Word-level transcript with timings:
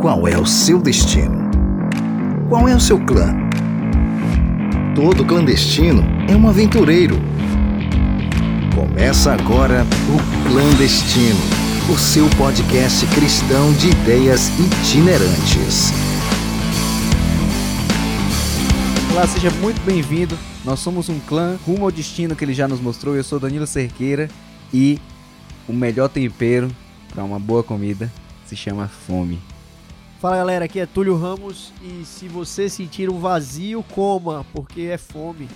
Qual 0.00 0.26
é 0.26 0.38
o 0.38 0.46
seu 0.46 0.80
destino? 0.80 1.50
Qual 2.48 2.66
é 2.66 2.74
o 2.74 2.80
seu 2.80 2.98
clã? 3.04 3.34
Todo 4.94 5.26
clandestino 5.26 6.02
é 6.26 6.34
um 6.34 6.48
aventureiro. 6.48 7.16
Começa 8.74 9.34
agora 9.34 9.84
o 10.08 10.48
Clandestino, 10.48 11.38
o 11.92 11.98
seu 11.98 12.26
podcast 12.38 13.06
cristão 13.08 13.74
de 13.74 13.90
ideias 13.90 14.48
itinerantes. 14.58 15.92
Olá, 19.12 19.26
seja 19.26 19.50
muito 19.60 19.82
bem-vindo. 19.82 20.34
Nós 20.64 20.80
somos 20.80 21.10
um 21.10 21.20
clã 21.20 21.58
rumo 21.66 21.84
ao 21.84 21.92
destino 21.92 22.34
que 22.34 22.42
ele 22.42 22.54
já 22.54 22.66
nos 22.66 22.80
mostrou. 22.80 23.16
Eu 23.16 23.22
sou 23.22 23.38
Danilo 23.38 23.66
Cerqueira 23.66 24.30
e 24.72 24.98
o 25.68 25.74
melhor 25.74 26.08
tempero 26.08 26.70
para 27.12 27.22
uma 27.22 27.38
boa 27.38 27.62
comida 27.62 28.10
se 28.46 28.56
chama 28.56 28.88
fome. 28.88 29.49
Fala 30.20 30.36
galera, 30.36 30.66
aqui 30.66 30.78
é 30.78 30.84
Túlio 30.84 31.16
Ramos 31.16 31.72
e 31.80 32.04
se 32.04 32.28
você 32.28 32.68
sentir 32.68 33.08
um 33.08 33.18
vazio, 33.18 33.82
coma, 33.82 34.44
porque 34.52 34.82
é 34.82 34.98
fome. 34.98 35.48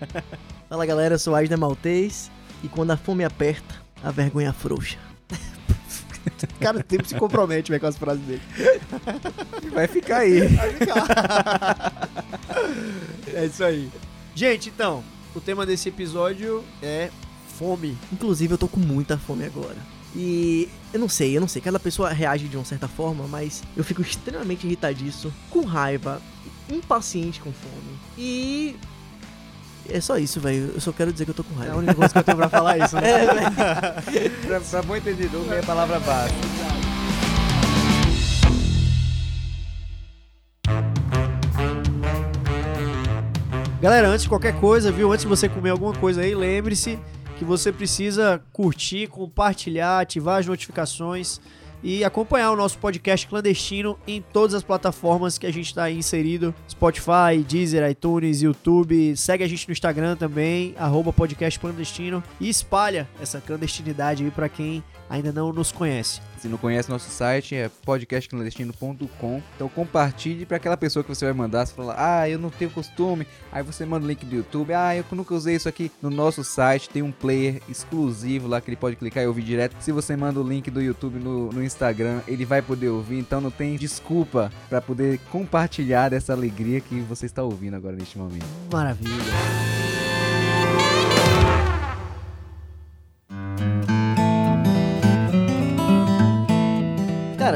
Fala 0.70 0.86
galera, 0.86 1.16
eu 1.16 1.18
sou 1.18 1.36
Asner 1.36 1.58
Maltês 1.58 2.30
e 2.64 2.68
quando 2.68 2.92
a 2.92 2.96
fome 2.96 3.24
aperta, 3.24 3.74
a 4.02 4.10
vergonha 4.10 4.50
afrouxa. 4.50 4.96
O 6.42 6.60
cara 6.60 6.84
sempre 6.88 7.08
se 7.08 7.14
compromete 7.14 7.70
véio, 7.70 7.80
com 7.80 7.86
as 7.86 7.96
frases 7.96 8.22
dele. 8.24 8.42
Vai 9.72 9.86
ficar 9.86 10.18
aí. 10.18 10.48
Vai 10.48 10.74
ficar. 10.74 12.08
é 13.34 13.46
isso 13.46 13.64
aí. 13.64 13.90
Gente, 14.34 14.68
então, 14.68 15.02
o 15.34 15.40
tema 15.40 15.64
desse 15.64 15.88
episódio 15.88 16.62
é 16.82 17.10
fome. 17.58 17.96
Inclusive 18.12 18.54
eu 18.54 18.58
tô 18.58 18.68
com 18.68 18.80
muita 18.80 19.16
fome 19.16 19.44
agora. 19.44 19.76
E 20.14 20.68
eu 20.92 20.98
não 20.98 21.08
sei, 21.08 21.36
eu 21.36 21.40
não 21.40 21.48
sei, 21.48 21.62
cada 21.62 21.78
pessoa 21.78 22.10
reage 22.10 22.48
de 22.48 22.56
uma 22.56 22.64
certa 22.64 22.88
forma, 22.88 23.26
mas 23.28 23.62
eu 23.76 23.84
fico 23.84 24.02
extremamente 24.02 24.66
irritadiço, 24.66 25.32
com 25.48 25.64
raiva, 25.64 26.20
impaciente 26.68 27.40
com 27.40 27.52
fome. 27.52 27.98
E 28.18 28.76
é 29.88 30.00
só 30.00 30.18
isso, 30.18 30.40
velho. 30.40 30.72
Eu 30.74 30.80
só 30.80 30.92
quero 30.92 31.12
dizer 31.12 31.24
que 31.24 31.30
eu 31.30 31.34
tô 31.34 31.44
com 31.44 31.54
raiva. 31.54 31.72
É 31.72 31.74
a 31.74 31.78
única 31.78 31.94
coisa 31.94 32.12
que 32.12 32.18
eu 32.18 32.24
tenho 32.24 32.36
pra 32.36 32.48
falar 32.48 32.78
isso, 32.78 32.96
né? 32.96 33.02
É, 33.10 33.26
velho. 33.26 34.30
pra, 34.46 34.60
pra 34.60 34.82
bom 34.82 34.96
entendedor, 34.96 35.46
meia 35.46 35.62
palavra 35.62 36.00
básica. 36.00 36.38
Galera, 43.80 44.08
antes 44.08 44.24
de 44.24 44.28
qualquer 44.28 44.60
coisa, 44.60 44.92
viu? 44.92 45.10
Antes 45.10 45.22
de 45.22 45.28
você 45.28 45.48
comer 45.48 45.70
alguma 45.70 45.94
coisa 45.94 46.20
aí, 46.20 46.34
lembre-se 46.34 46.98
que 47.40 47.44
você 47.46 47.72
precisa 47.72 48.42
curtir, 48.52 49.06
compartilhar, 49.06 50.00
ativar 50.00 50.40
as 50.40 50.46
notificações 50.46 51.40
e 51.82 52.04
acompanhar 52.04 52.50
o 52.50 52.56
nosso 52.56 52.76
podcast 52.76 53.26
clandestino 53.26 53.98
em 54.06 54.20
todas 54.20 54.52
as 54.52 54.62
plataformas 54.62 55.38
que 55.38 55.46
a 55.46 55.50
gente 55.50 55.68
está 55.68 55.90
inserido: 55.90 56.54
Spotify, 56.68 57.42
Deezer, 57.48 57.90
iTunes, 57.90 58.42
YouTube. 58.42 59.16
Segue 59.16 59.42
a 59.42 59.48
gente 59.48 59.66
no 59.66 59.72
Instagram 59.72 60.16
também, 60.16 60.74
arroba 60.76 61.14
podcast 61.14 61.58
clandestino 61.58 62.22
e 62.38 62.50
espalha 62.50 63.08
essa 63.18 63.40
clandestinidade 63.40 64.22
aí 64.22 64.30
para 64.30 64.50
quem 64.50 64.84
ainda 65.08 65.32
não 65.32 65.50
nos 65.50 65.72
conhece. 65.72 66.20
Se 66.40 66.48
não 66.48 66.56
conhece 66.56 66.88
nosso 66.88 67.10
site, 67.10 67.54
é 67.54 67.70
podcastclandestino.com. 67.84 69.42
Então 69.54 69.68
compartilhe 69.68 70.46
para 70.46 70.56
aquela 70.56 70.76
pessoa 70.76 71.02
que 71.02 71.14
você 71.14 71.26
vai 71.26 71.34
mandar. 71.34 71.66
Você 71.66 71.74
fala, 71.74 71.94
ah, 71.98 72.26
eu 72.26 72.38
não 72.38 72.48
tenho 72.48 72.70
costume. 72.70 73.26
Aí 73.52 73.62
você 73.62 73.84
manda 73.84 74.06
o 74.06 74.08
link 74.08 74.24
do 74.24 74.36
YouTube. 74.36 74.72
Ah, 74.72 74.96
eu 74.96 75.04
nunca 75.12 75.34
usei 75.34 75.56
isso 75.56 75.68
aqui. 75.68 75.92
No 76.00 76.08
nosso 76.08 76.42
site 76.42 76.88
tem 76.88 77.02
um 77.02 77.12
player 77.12 77.60
exclusivo 77.68 78.48
lá 78.48 78.58
que 78.58 78.70
ele 78.70 78.76
pode 78.76 78.96
clicar 78.96 79.22
e 79.22 79.26
ouvir 79.26 79.42
direto. 79.42 79.76
Se 79.80 79.92
você 79.92 80.16
manda 80.16 80.40
o 80.40 80.48
link 80.48 80.70
do 80.70 80.80
YouTube 80.80 81.18
no, 81.18 81.52
no 81.52 81.62
Instagram, 81.62 82.22
ele 82.26 82.46
vai 82.46 82.62
poder 82.62 82.88
ouvir. 82.88 83.18
Então 83.18 83.38
não 83.38 83.50
tem 83.50 83.76
desculpa 83.76 84.50
para 84.70 84.80
poder 84.80 85.18
compartilhar 85.30 86.08
dessa 86.08 86.32
alegria 86.32 86.80
que 86.80 87.00
você 87.00 87.26
está 87.26 87.42
ouvindo 87.42 87.76
agora 87.76 87.96
neste 87.96 88.16
momento. 88.16 88.46
Maravilha. 88.72 89.89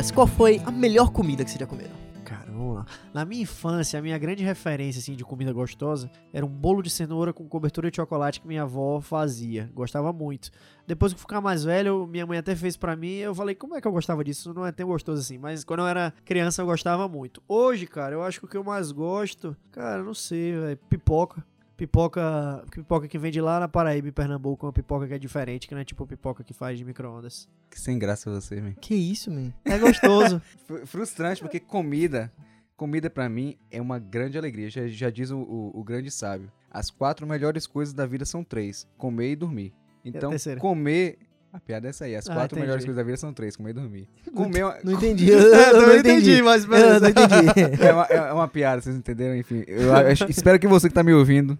Cara, 0.04 0.14
qual 0.14 0.26
foi 0.26 0.60
a 0.66 0.70
melhor 0.70 1.10
comida 1.10 1.42
que 1.42 1.50
vocês 1.50 1.58
já 1.58 1.66
comeram? 1.66 1.96
Cara, 2.24 2.52
vamos 2.52 2.74
lá. 2.74 2.86
Na 3.14 3.24
minha 3.24 3.42
infância, 3.42 3.98
a 3.98 4.02
minha 4.02 4.18
grande 4.18 4.44
referência 4.44 4.98
assim, 5.00 5.14
de 5.14 5.24
comida 5.24 5.50
gostosa 5.50 6.10
era 6.30 6.44
um 6.44 6.48
bolo 6.48 6.82
de 6.82 6.90
cenoura 6.90 7.32
com 7.32 7.48
cobertura 7.48 7.90
de 7.90 7.96
chocolate 7.96 8.38
que 8.40 8.46
minha 8.46 8.62
avó 8.64 9.00
fazia. 9.00 9.70
Gostava 9.74 10.12
muito. 10.12 10.50
Depois 10.86 11.12
que 11.12 11.16
eu 11.16 11.20
ficar 11.20 11.40
mais 11.40 11.64
velho, 11.64 12.06
minha 12.06 12.26
mãe 12.26 12.36
até 12.36 12.54
fez 12.54 12.76
pra 12.76 12.94
mim. 12.94 13.14
Eu 13.14 13.34
falei, 13.34 13.54
como 13.54 13.76
é 13.76 13.80
que 13.80 13.88
eu 13.88 13.92
gostava 13.92 14.22
disso? 14.22 14.52
Não 14.52 14.66
é 14.66 14.72
tão 14.72 14.86
gostoso 14.88 15.22
assim. 15.22 15.38
Mas 15.38 15.64
quando 15.64 15.80
eu 15.80 15.86
era 15.86 16.12
criança, 16.22 16.60
eu 16.60 16.66
gostava 16.66 17.08
muito. 17.08 17.42
Hoje, 17.48 17.86
cara, 17.86 18.14
eu 18.14 18.22
acho 18.22 18.40
que 18.40 18.44
o 18.44 18.48
que 18.48 18.58
eu 18.58 18.64
mais 18.64 18.92
gosto, 18.92 19.56
cara, 19.72 20.02
não 20.02 20.14
sei, 20.14 20.52
velho. 20.52 20.78
Pipoca. 20.88 21.42
Pipoca, 21.84 22.64
pipoca 22.70 23.06
que 23.06 23.18
vem 23.18 23.30
de 23.30 23.42
lá 23.42 23.60
na 23.60 23.68
Paraíba, 23.68 24.08
em 24.08 24.12
Pernambuco, 24.12 24.64
uma 24.64 24.72
pipoca 24.72 25.06
que 25.06 25.12
é 25.12 25.18
diferente, 25.18 25.68
que 25.68 25.74
não 25.74 25.82
é 25.82 25.84
tipo 25.84 26.06
pipoca 26.06 26.42
que 26.42 26.54
faz 26.54 26.78
de 26.78 26.84
micro-ondas. 26.84 27.46
Que 27.70 27.78
sem 27.78 27.98
graça 27.98 28.30
você, 28.30 28.58
man. 28.58 28.72
Que 28.80 28.94
isso, 28.94 29.30
man? 29.30 29.52
É 29.66 29.76
gostoso. 29.78 30.40
Frustrante, 30.86 31.42
porque 31.42 31.60
comida, 31.60 32.32
comida 32.74 33.10
para 33.10 33.28
mim 33.28 33.58
é 33.70 33.82
uma 33.82 33.98
grande 33.98 34.38
alegria. 34.38 34.70
Já, 34.70 34.86
já 34.86 35.10
diz 35.10 35.30
o, 35.30 35.36
o, 35.36 35.78
o, 35.78 35.84
grande 35.84 36.10
sábio. 36.10 36.50
As 36.70 36.90
quatro 36.90 37.26
melhores 37.26 37.66
coisas 37.66 37.92
da 37.92 38.06
vida 38.06 38.24
são 38.24 38.42
três: 38.42 38.88
comer 38.96 39.32
e 39.32 39.36
dormir. 39.36 39.74
Então, 40.02 40.30
comer. 40.58 41.18
A 41.54 41.60
piada 41.60 41.86
é 41.86 41.90
essa 41.90 42.04
aí. 42.04 42.16
As 42.16 42.28
ah, 42.28 42.34
quatro 42.34 42.56
entendi. 42.56 42.60
melhores 42.62 42.84
coisas 42.84 42.96
da 42.96 43.04
vida 43.04 43.16
são 43.16 43.32
três: 43.32 43.54
comer 43.54 43.70
e 43.70 43.72
dormir. 43.74 44.08
Comer. 44.34 44.60
Não, 44.60 44.74
não 44.82 44.92
entendi. 44.94 45.30
Eu, 45.30 45.38
eu, 45.38 45.54
eu 45.54 45.82
não 45.82 45.96
entendi, 45.96 46.30
entendi 46.32 46.42
mas. 46.42 46.64
Eu 46.64 47.00
não 47.00 47.08
entendi. 47.08 47.80
É 47.80 47.92
uma, 47.92 48.04
é 48.06 48.32
uma 48.32 48.48
piada, 48.48 48.82
vocês 48.82 48.96
entenderam? 48.96 49.36
Enfim, 49.36 49.62
eu, 49.68 49.92
eu 49.92 50.12
espero 50.28 50.58
que 50.58 50.66
você 50.66 50.88
que 50.88 50.94
tá 50.94 51.04
me 51.04 51.14
ouvindo 51.14 51.56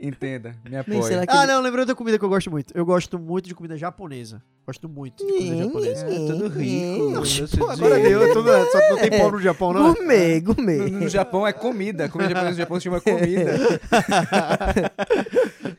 Entenda, 0.00 0.56
me 0.68 0.76
apoia. 0.76 1.24
Ah, 1.28 1.42
ele... 1.42 1.52
não, 1.52 1.60
lembrei 1.60 1.80
outra 1.80 1.94
comida 1.94 2.18
que 2.18 2.24
eu 2.24 2.28
gosto 2.28 2.50
muito. 2.50 2.76
Eu 2.76 2.84
gosto 2.84 3.18
muito 3.18 3.46
de 3.46 3.54
comida 3.54 3.76
japonesa. 3.76 4.42
Gosto 4.66 4.88
muito 4.88 5.24
de 5.24 5.32
comida 5.32 5.64
japonesa. 5.64 6.06
É 6.06 6.26
tudo 6.26 6.48
rico. 6.48 7.58
Pô, 7.58 7.70
agora 7.70 8.00
deu, 8.00 8.32
tudo, 8.32 8.50
só 8.70 8.90
não 8.90 8.98
tem 8.98 9.10
pobre 9.10 9.36
no 9.36 9.42
Japão, 9.42 9.72
não? 9.72 9.94
Gourmet, 9.94 10.40
gourmet. 10.40 10.90
No, 10.90 11.00
no 11.00 11.08
Japão 11.08 11.46
é 11.46 11.52
comida. 11.52 12.08
Comida 12.08 12.30
japonesa 12.30 12.52
no 12.52 12.58
Japão 12.58 12.80
se 12.80 12.84
chama 12.84 13.00
comida. 13.00 13.52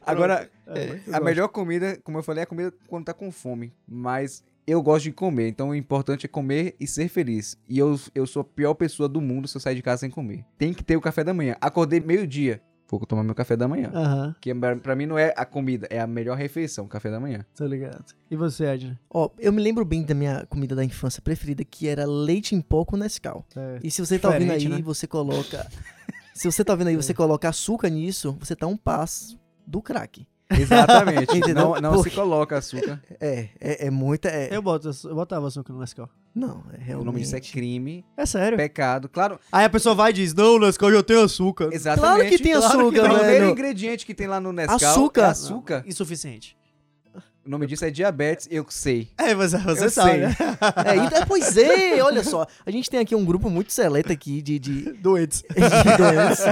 agora, 0.05 0.49
é, 0.67 0.99
a 1.11 1.19
melhor 1.19 1.47
comida, 1.47 1.99
como 2.03 2.19
eu 2.19 2.23
falei, 2.23 2.41
é 2.41 2.43
a 2.43 2.47
comida 2.47 2.73
quando 2.87 3.05
tá 3.05 3.13
com 3.13 3.31
fome. 3.31 3.73
Mas 3.87 4.43
eu 4.65 4.81
gosto 4.81 5.05
de 5.05 5.11
comer, 5.11 5.47
então 5.47 5.69
o 5.69 5.75
importante 5.75 6.25
é 6.25 6.29
comer 6.29 6.75
e 6.79 6.85
ser 6.85 7.07
feliz. 7.07 7.57
E 7.67 7.79
eu, 7.79 7.99
eu 8.13 8.27
sou 8.27 8.41
a 8.41 8.45
pior 8.45 8.73
pessoa 8.73 9.09
do 9.09 9.21
mundo 9.21 9.47
se 9.47 9.57
eu 9.57 9.61
sair 9.61 9.75
de 9.75 9.81
casa 9.81 10.01
sem 10.01 10.09
comer. 10.09 10.45
Tem 10.57 10.73
que 10.73 10.83
ter 10.83 10.97
o 10.97 11.01
café 11.01 11.23
da 11.23 11.33
manhã. 11.33 11.55
Acordei 11.59 11.99
meio-dia 11.99 12.61
vou 12.89 12.99
tomar 13.05 13.23
meu 13.23 13.35
café 13.35 13.55
da 13.55 13.67
manhã. 13.67 13.91
Uhum. 13.93 14.33
Que 14.39 14.53
pra 14.81 14.95
mim 14.95 15.05
não 15.05 15.17
é 15.17 15.33
a 15.35 15.45
comida, 15.45 15.87
é 15.89 15.99
a 15.99 16.07
melhor 16.07 16.37
refeição, 16.37 16.85
o 16.85 16.87
café 16.87 17.11
da 17.11 17.19
manhã. 17.19 17.45
Tô 17.55 17.65
ligado. 17.65 18.05
E 18.29 18.35
você, 18.35 18.65
Edna? 18.65 18.99
Ó, 19.09 19.29
eu 19.37 19.51
me 19.51 19.61
lembro 19.61 19.83
bem 19.83 20.03
da 20.03 20.13
minha 20.13 20.45
comida 20.47 20.75
da 20.75 20.83
infância 20.83 21.21
preferida, 21.21 21.63
que 21.63 21.87
era 21.87 22.05
leite 22.05 22.55
em 22.55 22.61
pó 22.61 22.85
com 22.85 22.95
Nescau. 22.95 23.45
É. 23.55 23.79
E 23.83 23.91
se 23.91 24.05
você 24.05 24.17
tá 24.17 24.29
ouvindo 24.29 24.51
aí, 24.51 24.67
né? 24.67 24.81
você 24.81 25.05
coloca... 25.07 25.67
se 26.33 26.49
você 26.49 26.63
tá 26.63 26.73
ouvindo 26.73 26.87
aí, 26.87 26.95
você 26.95 27.13
coloca 27.13 27.49
açúcar 27.49 27.89
nisso, 27.89 28.37
você 28.39 28.55
tá 28.55 28.67
um 28.67 28.77
passo 28.77 29.37
do 29.65 29.81
crack. 29.81 30.25
Exatamente. 30.49 31.39
não 31.53 31.75
não 31.75 31.93
Porque... 31.93 32.09
se 32.09 32.15
coloca 32.15 32.57
açúcar. 32.57 33.01
É, 33.19 33.49
é, 33.59 33.87
é 33.87 33.89
muita. 33.89 34.29
É... 34.29 34.55
Eu, 34.55 34.61
boto, 34.61 34.89
eu 35.03 35.15
botava 35.15 35.47
açúcar 35.47 35.73
no 35.73 35.79
Nescau. 35.79 36.09
Não, 36.33 36.63
é 36.73 36.77
realmente. 36.77 37.01
O 37.01 37.03
nome 37.05 37.19
disso 37.19 37.35
é 37.35 37.41
crime. 37.41 38.05
É 38.15 38.25
sério. 38.25 38.57
Pecado. 38.57 39.09
Claro. 39.09 39.39
Aí 39.51 39.65
a 39.65 39.69
pessoa 39.69 39.95
vai 39.95 40.11
e 40.11 40.13
diz: 40.13 40.33
Não, 40.33 40.59
Nescau 40.59 40.91
já 40.91 41.03
tem 41.03 41.21
açúcar. 41.21 41.69
Exatamente. 41.71 42.15
Claro 42.15 42.29
que 42.29 42.37
tem 42.37 42.53
claro 42.53 42.67
açúcar, 42.67 42.89
que 42.89 43.01
velho. 43.01 43.13
O 43.13 43.17
primeiro 43.19 43.49
ingrediente 43.49 44.05
que 44.05 44.13
tem 44.13 44.27
lá 44.27 44.39
no 44.39 44.53
Nescau 44.53 44.75
açúcar. 44.75 45.21
é 45.21 45.25
açúcar. 45.25 45.81
Não, 45.81 45.89
insuficiente. 45.89 46.57
O 47.47 47.49
nome 47.49 47.65
disso 47.65 47.85
é 47.85 47.89
diabetes, 47.89 48.45
eu 48.51 48.65
sei. 48.67 49.07
É, 49.17 49.33
você, 49.33 49.57
você 49.59 49.85
eu 49.85 49.89
sabe. 49.89 50.09
Sei. 50.11 50.19
Né? 50.19 50.35
É, 50.85 50.95
então, 50.97 51.25
pois 51.25 51.55
é, 51.55 52.03
olha 52.03 52.21
só. 52.21 52.45
A 52.65 52.69
gente 52.69 52.89
tem 52.89 52.99
aqui 52.99 53.15
um 53.15 53.23
grupo 53.23 53.49
muito 53.49 53.71
seleto 53.71 54.11
aqui 54.11 54.41
de... 54.41 54.59
de... 54.59 54.91
Doentes. 54.91 55.45
De 55.47 55.97
doentes. 55.97 56.44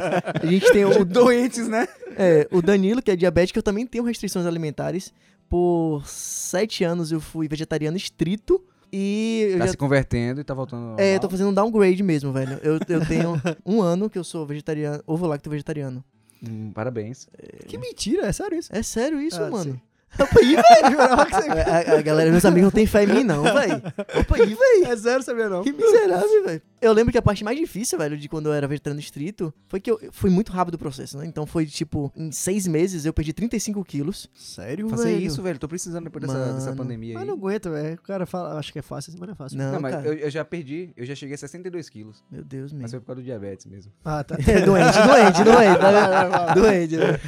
A 0.42 0.46
gente 0.46 0.72
tem 0.72 0.86
o... 0.86 1.04
Doentes, 1.04 1.68
né? 1.68 1.86
É, 2.18 2.48
o 2.50 2.62
Danilo, 2.62 3.02
que 3.02 3.12
é 3.12 3.16
diabético, 3.18 3.60
eu 3.60 3.64
também 3.64 3.86
tenho 3.86 4.06
restrições 4.06 4.46
alimentares. 4.46 5.14
Por 5.50 6.08
sete 6.08 6.86
anos 6.86 7.12
eu 7.12 7.20
fui 7.20 7.50
vegetariano 7.50 7.98
estrito. 7.98 8.64
E 8.90 9.54
tá 9.58 9.66
já... 9.66 9.72
se 9.72 9.78
convertendo 9.78 10.40
e 10.40 10.46
tá 10.46 10.54
voltando. 10.54 10.98
É, 10.98 11.20
tô 11.20 11.30
fazendo 11.30 11.50
um 11.50 11.54
downgrade 11.54 12.02
mesmo, 12.04 12.32
velho. 12.32 12.58
Eu, 12.64 12.80
eu 12.88 13.06
tenho 13.06 13.34
um 13.66 13.82
ano 13.82 14.10
que 14.10 14.18
eu 14.18 14.24
sou 14.24 14.46
vegetariano, 14.46 15.04
ovo 15.06 15.28
lacto 15.28 15.50
vegetariano. 15.50 16.02
Hum, 16.42 16.72
parabéns. 16.74 17.28
É... 17.38 17.66
Que 17.66 17.78
mentira, 17.78 18.28
é 18.28 18.32
sério 18.32 18.58
isso? 18.58 18.70
É 18.74 18.82
sério 18.82 19.20
isso, 19.20 19.44
ah, 19.44 19.50
mano. 19.50 19.74
Sim. 19.74 19.82
Opa 20.20 20.40
aí, 20.40 20.56
velho. 20.56 20.92
Jurava 20.92 21.26
que 21.26 21.34
você... 21.36 21.50
a, 21.50 21.98
a 21.98 22.02
galera, 22.02 22.32
meus 22.32 22.46
amigos, 22.46 22.64
não 22.64 22.72
tem 22.72 22.86
fé 22.86 23.04
em 23.04 23.08
mim, 23.08 23.24
não, 23.24 23.44
velho. 23.44 23.82
Opa 24.20 24.36
aí, 24.36 24.56
velho. 24.56 24.86
É 24.88 24.96
zero, 24.96 25.24
sabia 25.24 25.50
não? 25.50 25.64
Que 25.64 25.72
miserável, 25.72 26.46
velho. 26.46 26.62
Eu 26.82 26.94
lembro 26.94 27.12
que 27.12 27.18
a 27.18 27.22
parte 27.22 27.44
mais 27.44 27.58
difícil, 27.58 27.98
velho, 27.98 28.16
de 28.18 28.30
quando 28.30 28.48
eu 28.48 28.54
era 28.54 28.68
veterano 28.68 29.00
distrito, 29.00 29.54
foi 29.68 29.80
que 29.80 29.90
eu 29.90 30.00
foi 30.12 30.30
muito 30.30 30.52
rápido 30.52 30.76
o 30.76 30.78
processo, 30.78 31.18
né? 31.18 31.26
Então 31.26 31.46
foi 31.46 31.66
tipo, 31.66 32.12
em 32.16 32.32
seis 32.32 32.68
meses 32.68 33.06
eu 33.06 33.14
perdi 33.14 33.34
35 33.34 33.84
quilos. 33.84 34.30
Sério, 34.36 34.88
Fazer 34.90 35.14
velho? 35.14 35.22
isso, 35.26 35.42
velho. 35.42 35.58
Tô 35.58 35.68
precisando 35.68 36.04
depois 36.04 36.26
dessa, 36.26 36.54
dessa 36.54 36.74
pandemia 36.74 37.16
Mas 37.16 37.24
aí. 37.24 37.28
não 37.28 37.36
aguento, 37.36 37.72
velho. 37.72 37.96
O 37.96 38.02
cara 38.04 38.26
fala, 38.26 38.60
acho 38.60 38.72
que 38.72 38.80
é 38.80 38.82
fácil, 38.84 39.14
mas 39.18 39.28
não 39.28 39.34
é 39.34 39.36
fácil. 39.36 39.58
Não, 39.58 39.72
Não, 39.74 39.80
mas 39.82 40.06
eu, 40.06 40.14
eu 40.14 40.30
já 40.30 40.46
perdi. 40.46 40.92
Eu 40.96 41.06
já 41.06 41.16
cheguei 41.16 41.34
a 41.36 41.38
62 41.38 41.90
quilos. 41.90 42.24
Meu 42.30 42.44
Deus, 42.44 42.72
Mas 42.72 42.82
mesmo. 42.82 42.90
foi 42.92 43.00
por 43.00 43.06
causa 43.08 43.22
do 43.22 43.26
diabetes 43.26 43.66
mesmo. 43.66 43.92
Ah, 44.04 44.24
tá. 44.24 44.36
É, 44.48 44.62
doente, 44.62 44.94
doente, 44.94 45.44
doente. 45.44 45.80
tá 45.80 46.54
doente, 46.54 46.98
né? 46.98 47.20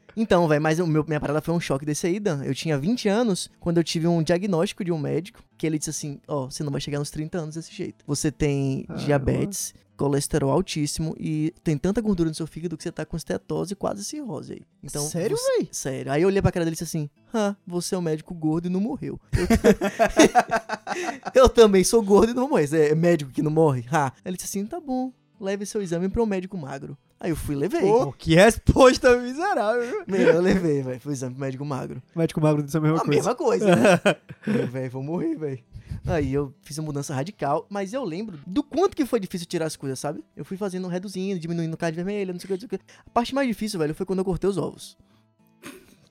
Então, 0.16 0.48
velho, 0.48 0.62
mas 0.62 0.78
o 0.78 0.86
meu, 0.86 1.04
minha 1.06 1.20
parada 1.20 1.40
foi 1.42 1.52
um 1.54 1.60
choque 1.60 1.84
desse 1.84 2.06
aí, 2.06 2.18
Dan. 2.18 2.42
Eu 2.42 2.54
tinha 2.54 2.78
20 2.78 3.08
anos 3.08 3.50
quando 3.60 3.76
eu 3.76 3.84
tive 3.84 4.06
um 4.06 4.22
diagnóstico 4.22 4.82
de 4.84 4.90
um 4.90 4.98
médico 4.98 5.42
que 5.58 5.66
ele 5.66 5.78
disse 5.78 5.90
assim: 5.90 6.18
Ó, 6.26 6.46
você 6.50 6.64
não 6.64 6.72
vai 6.72 6.80
chegar 6.80 6.98
nos 6.98 7.10
30 7.10 7.38
anos 7.38 7.54
desse 7.54 7.72
jeito. 7.74 8.02
Você 8.06 8.32
tem 8.32 8.84
Caramba. 8.84 9.04
diabetes, 9.04 9.74
colesterol 9.96 10.50
altíssimo 10.50 11.14
e 11.18 11.52
tem 11.62 11.76
tanta 11.76 12.00
gordura 12.00 12.28
no 12.30 12.34
seu 12.34 12.46
fígado 12.46 12.76
que 12.76 12.82
você 12.82 12.90
tá 12.92 13.04
com 13.04 13.16
estetose 13.16 13.72
e 13.74 13.76
quase 13.76 14.04
cirrose 14.04 14.54
aí. 14.54 14.62
Então, 14.82 15.02
Sério, 15.06 15.36
você- 15.36 15.56
véi? 15.58 15.68
Sério. 15.70 16.12
Aí 16.12 16.22
eu 16.22 16.28
olhei 16.28 16.40
pra 16.40 16.50
cara 16.52 16.64
dele 16.64 16.74
e 16.74 16.78
disse 16.78 16.84
assim: 16.84 17.10
Hã, 17.34 17.54
você 17.66 17.94
é 17.94 17.98
um 17.98 18.02
médico 18.02 18.32
gordo 18.34 18.66
e 18.68 18.70
não 18.70 18.80
morreu. 18.80 19.20
Eu, 19.32 19.46
eu 21.44 21.48
também 21.48 21.84
sou 21.84 22.02
gordo 22.02 22.30
e 22.30 22.34
não. 22.34 22.48
Você 22.48 22.88
é 22.88 22.94
médico 22.94 23.30
que 23.30 23.42
não 23.42 23.50
morre? 23.50 23.84
Ha. 23.92 24.12
Ele 24.24 24.36
disse 24.36 24.46
assim: 24.48 24.66
tá 24.66 24.80
bom, 24.80 25.12
leve 25.40 25.66
seu 25.66 25.82
exame 25.82 26.08
pra 26.08 26.22
um 26.22 26.26
médico 26.26 26.56
magro. 26.56 26.96
Aí 27.18 27.30
eu 27.30 27.36
fui 27.36 27.54
e 27.54 27.58
levei. 27.58 27.80
Pô, 27.80 28.12
que 28.12 28.34
resposta 28.34 29.16
miserável, 29.16 29.82
viu? 29.82 30.04
Meu, 30.06 30.34
eu 30.34 30.40
levei, 30.40 30.82
velho. 30.82 31.00
Fui 31.00 31.12
exame 31.14 31.34
pro 31.34 31.40
médico 31.40 31.64
magro. 31.64 32.02
Médico 32.14 32.40
magro 32.40 32.62
disse 32.62 32.76
a 32.76 32.80
mesma 32.80 32.98
A 32.98 33.00
coisa. 33.00 33.16
mesma 33.16 33.34
coisa, 33.34 33.74
né? 33.76 34.00
Velho, 34.70 34.90
vou 34.90 35.02
morrer, 35.02 35.34
velho. 35.34 35.58
Aí 36.06 36.32
eu 36.32 36.54
fiz 36.62 36.76
uma 36.78 36.84
mudança 36.86 37.14
radical, 37.14 37.66
mas 37.70 37.92
eu 37.92 38.04
lembro 38.04 38.38
do 38.46 38.62
quanto 38.62 38.94
que 38.94 39.06
foi 39.06 39.18
difícil 39.18 39.46
tirar 39.46 39.66
as 39.66 39.74
coisas, 39.76 39.98
sabe? 39.98 40.22
Eu 40.36 40.44
fui 40.44 40.56
fazendo, 40.56 40.86
reduzindo, 40.88 41.40
diminuindo 41.40 41.76
carne 41.76 41.96
vermelha, 41.96 42.32
não 42.32 42.38
sei 42.38 42.44
o 42.44 42.48
que, 42.48 42.52
não 42.54 42.60
sei 42.60 42.66
o 42.66 42.68
que. 42.68 42.76
A 43.06 43.10
parte 43.10 43.34
mais 43.34 43.48
difícil, 43.48 43.78
velho, 43.80 43.94
foi 43.94 44.06
quando 44.06 44.20
eu 44.20 44.24
cortei 44.24 44.48
os 44.48 44.58
ovos. 44.58 44.96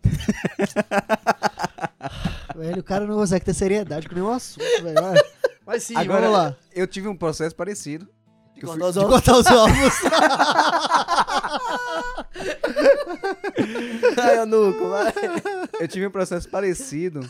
Velho, 2.55 2.79
o 2.79 2.83
cara 2.83 3.05
não 3.05 3.15
consegue 3.15 3.45
ter 3.45 3.53
seriedade 3.53 4.07
com 4.07 4.15
nenhum 4.15 4.29
assunto, 4.29 4.63
velho. 4.83 4.95
Mas 5.65 5.83
sim, 5.83 5.95
Agora, 5.95 6.21
vamos 6.21 6.37
lá. 6.37 6.57
eu 6.73 6.87
tive 6.87 7.07
um 7.07 7.15
processo 7.15 7.55
parecido. 7.55 8.07
De 8.55 8.63
Eu 8.63 8.69
cortar 8.69 8.85
os 8.87 8.93
De 8.93 8.99
ovos. 8.99 9.11
cortar 9.11 9.37
os 9.37 9.47
ovos. 9.47 9.93
Ai, 14.21 14.37
eu 14.39 14.45
nuco, 14.45 14.89
vai. 14.89 15.13
Eu 15.79 15.87
tive 15.87 16.07
um 16.07 16.11
processo 16.11 16.49
parecido 16.49 17.21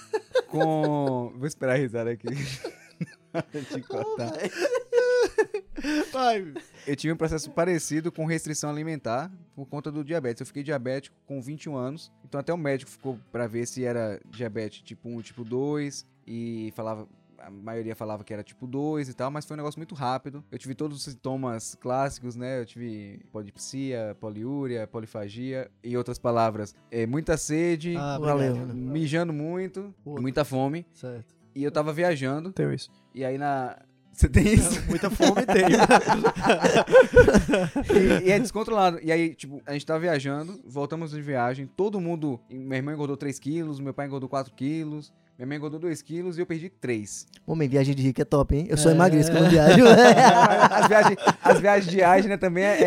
com. 0.48 1.34
Vou 1.38 1.48
esperar 1.48 1.74
a 1.74 1.78
risada 1.78 2.12
aqui. 2.12 2.28
Te 3.74 3.82
cortar. 3.82 4.32
Vai. 6.12 6.54
Eu 6.88 6.96
tive 6.96 7.14
um 7.14 7.18
processo 7.18 7.52
parecido 7.52 8.12
com 8.12 8.26
restrição 8.26 8.70
alimentar 8.70 9.30
por 9.56 9.66
conta 9.66 9.92
do 9.92 10.04
diabetes. 10.04 10.40
Eu 10.40 10.46
fiquei 10.46 10.64
diabético 10.64 11.16
com 11.26 11.42
21 11.42 11.76
anos, 11.76 12.12
então 12.24 12.40
até 12.40 12.54
o 12.54 12.58
médico 12.58 12.90
ficou 12.92 13.20
pra 13.32 13.46
ver 13.48 13.66
se 13.68 13.84
era 13.84 14.22
diabetes 14.30 14.82
tipo 14.82 15.10
1, 15.10 15.22
tipo 15.22 15.44
2 15.44 16.06
e 16.26 16.72
falava 16.76 17.08
a 17.40 17.50
maioria 17.50 17.96
falava 17.96 18.24
que 18.24 18.34
era 18.34 18.44
tipo 18.44 18.66
2 18.68 19.10
e 19.10 19.14
tal, 19.14 19.30
mas 19.32 19.46
foi 19.46 19.56
um 19.56 19.58
negócio 19.58 19.80
muito 19.80 19.94
rápido. 19.96 20.44
Eu 20.52 20.58
tive 20.58 20.74
todos 20.76 20.98
os 20.98 21.04
sintomas 21.04 21.76
clássicos, 21.76 22.36
né? 22.36 22.60
Eu 22.62 22.66
tive 22.66 23.20
polipsia, 23.32 24.16
poliúria, 24.20 24.88
polifagia 24.88 25.70
e 25.84 25.92
em 25.94 25.98
outras 25.98 26.18
palavras, 26.20 26.76
é, 26.92 27.06
muita 27.06 27.38
sede, 27.38 27.96
Ah, 27.98 28.18
Valeu, 28.20 28.50
obrigado. 28.52 28.68
mano. 28.70 28.92
mijando 28.92 29.32
muito, 29.34 29.94
Outro. 30.04 30.22
muita 30.22 30.44
fome. 30.44 30.86
Certo. 30.94 31.34
E 31.54 31.64
eu 31.64 31.72
tava 31.72 31.94
viajando, 31.94 32.52
Tenho 32.52 32.74
isso. 32.74 32.92
e 33.14 33.24
aí 33.24 33.38
na. 33.38 33.78
Você 34.16 34.30
tem 34.30 34.54
isso? 34.54 34.82
Muita 34.88 35.10
fome 35.10 35.42
tem. 35.46 35.66
e, 38.24 38.28
e 38.28 38.32
é 38.32 38.40
descontrolado. 38.40 39.00
E 39.04 39.12
aí, 39.12 39.34
tipo, 39.36 39.62
a 39.66 39.74
gente 39.74 39.86
tava 39.86 40.00
viajando, 40.00 40.60
voltamos 40.66 41.12
de 41.12 41.22
viagem, 41.22 41.70
todo 41.76 42.00
mundo. 42.00 42.40
Minha 42.50 42.78
irmã 42.78 42.94
engordou 42.94 43.18
3 43.18 43.38
quilos, 43.40 43.80
meu 43.80 43.94
pai 43.94 44.06
engordou 44.08 44.30
4 44.30 44.54
quilos, 44.54 45.12
minha 45.38 45.46
mãe 45.46 45.58
engordou 45.58 45.78
2 45.80 46.02
quilos 46.02 46.38
e 46.38 46.42
eu 46.42 46.46
perdi 46.46 46.70
3. 46.70 47.28
Homem, 47.46 47.68
viagem 47.68 47.94
de 47.94 48.02
rico 48.04 48.22
é 48.22 48.26
top, 48.26 48.56
hein? 48.56 48.68
Eu 48.70 48.78
sou 48.78 48.90
É. 48.92 48.96
emagreço 48.96 49.30
quando 49.32 49.50
viajo. 49.52 49.84
as, 49.86 50.88
viagens, 50.88 51.18
as 51.44 51.60
viagens 51.60 51.90
de 51.92 51.96
viagem, 51.98 52.30
né, 52.30 52.38
também 52.38 52.64
é. 52.64 52.78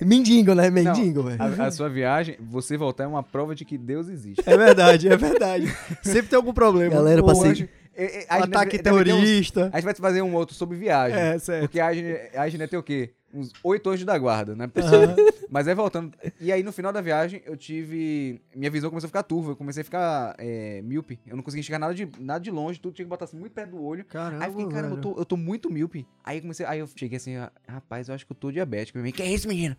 é- 0.00 0.04
Mendigo, 0.04 0.54
né? 0.54 0.70
Mendigo, 0.70 1.22
velho. 1.22 1.40
a, 1.40 1.66
a 1.66 1.70
sua 1.70 1.88
viagem, 1.88 2.36
você 2.40 2.76
voltar 2.76 3.04
é 3.04 3.06
uma 3.06 3.22
prova 3.22 3.54
de 3.54 3.64
que 3.64 3.78
Deus 3.78 4.08
existe. 4.08 4.42
É 4.44 4.56
verdade, 4.56 5.08
é 5.08 5.16
verdade. 5.16 5.72
Sempre 6.02 6.30
tem 6.30 6.36
algum 6.36 6.52
problema. 6.52 6.92
Galera, 6.96 7.20
Ou 7.22 7.28
passei- 7.28 7.50
hoje, 7.52 7.68
É, 7.96 8.04
é, 8.04 8.20
gente 8.20 8.26
Ataque 8.28 8.78
ter 8.78 8.92
uns- 8.92 9.04
terrorista. 9.04 9.70
A 9.72 9.76
gente 9.80 9.84
vai 9.84 9.94
fazer 9.94 10.22
um 10.22 10.34
outro 10.34 10.54
sobre 10.54 10.76
viagem. 10.76 11.18
É, 11.18 11.38
certo. 11.38 11.60
Porque 11.62 11.80
a 11.80 11.86
a 11.86 12.42
Agnes 12.44 12.70
tem 12.70 12.78
o 12.78 12.82
quê? 12.82 13.10
Uns 13.32 13.52
oito 13.64 13.90
anjos 13.90 14.04
da 14.04 14.16
guarda, 14.16 14.54
né? 14.54 14.70
Aham. 14.76 15.16
Mas 15.50 15.66
aí 15.66 15.74
voltando. 15.74 16.12
E 16.40 16.52
aí 16.52 16.62
no 16.62 16.72
final 16.72 16.92
da 16.92 17.00
viagem 17.00 17.42
eu 17.44 17.56
tive. 17.56 18.40
Minha 18.54 18.70
visão 18.70 18.90
começou 18.90 19.06
a 19.06 19.08
ficar 19.08 19.22
turva. 19.24 19.52
Eu 19.52 19.56
comecei 19.56 19.80
a 19.80 19.84
ficar 19.84 20.34
é, 20.38 20.80
míope. 20.82 21.18
Eu 21.26 21.36
não 21.36 21.42
conseguia 21.42 21.60
enxergar 21.60 21.80
nada 21.80 21.94
de, 21.94 22.08
nada 22.20 22.40
de 22.40 22.50
longe. 22.50 22.78
Tudo 22.78 22.94
tinha 22.94 23.04
que 23.04 23.10
botar 23.10 23.24
assim 23.24 23.36
muito 23.36 23.52
perto 23.52 23.70
do 23.70 23.82
olho. 23.82 24.04
Caramba, 24.04 24.44
Aí 24.44 24.50
eu 24.50 24.52
fiquei, 24.56 24.68
caramba, 24.72 24.96
eu 24.96 25.00
tô, 25.00 25.18
eu 25.18 25.24
tô 25.24 25.36
muito 25.36 25.68
míope. 25.70 26.06
Aí 26.22 26.40
comecei. 26.40 26.64
Aí 26.64 26.78
eu 26.78 26.88
cheguei 26.94 27.16
assim, 27.16 27.34
rapaz, 27.66 28.08
eu 28.08 28.14
acho 28.14 28.24
que 28.24 28.30
eu 28.32 28.36
tô 28.36 28.52
diabético. 28.52 28.98
Minha 28.98 29.04
mãe, 29.06 29.12
que 29.12 29.22
é 29.22 29.26
isso, 29.32 29.48
menino? 29.48 29.76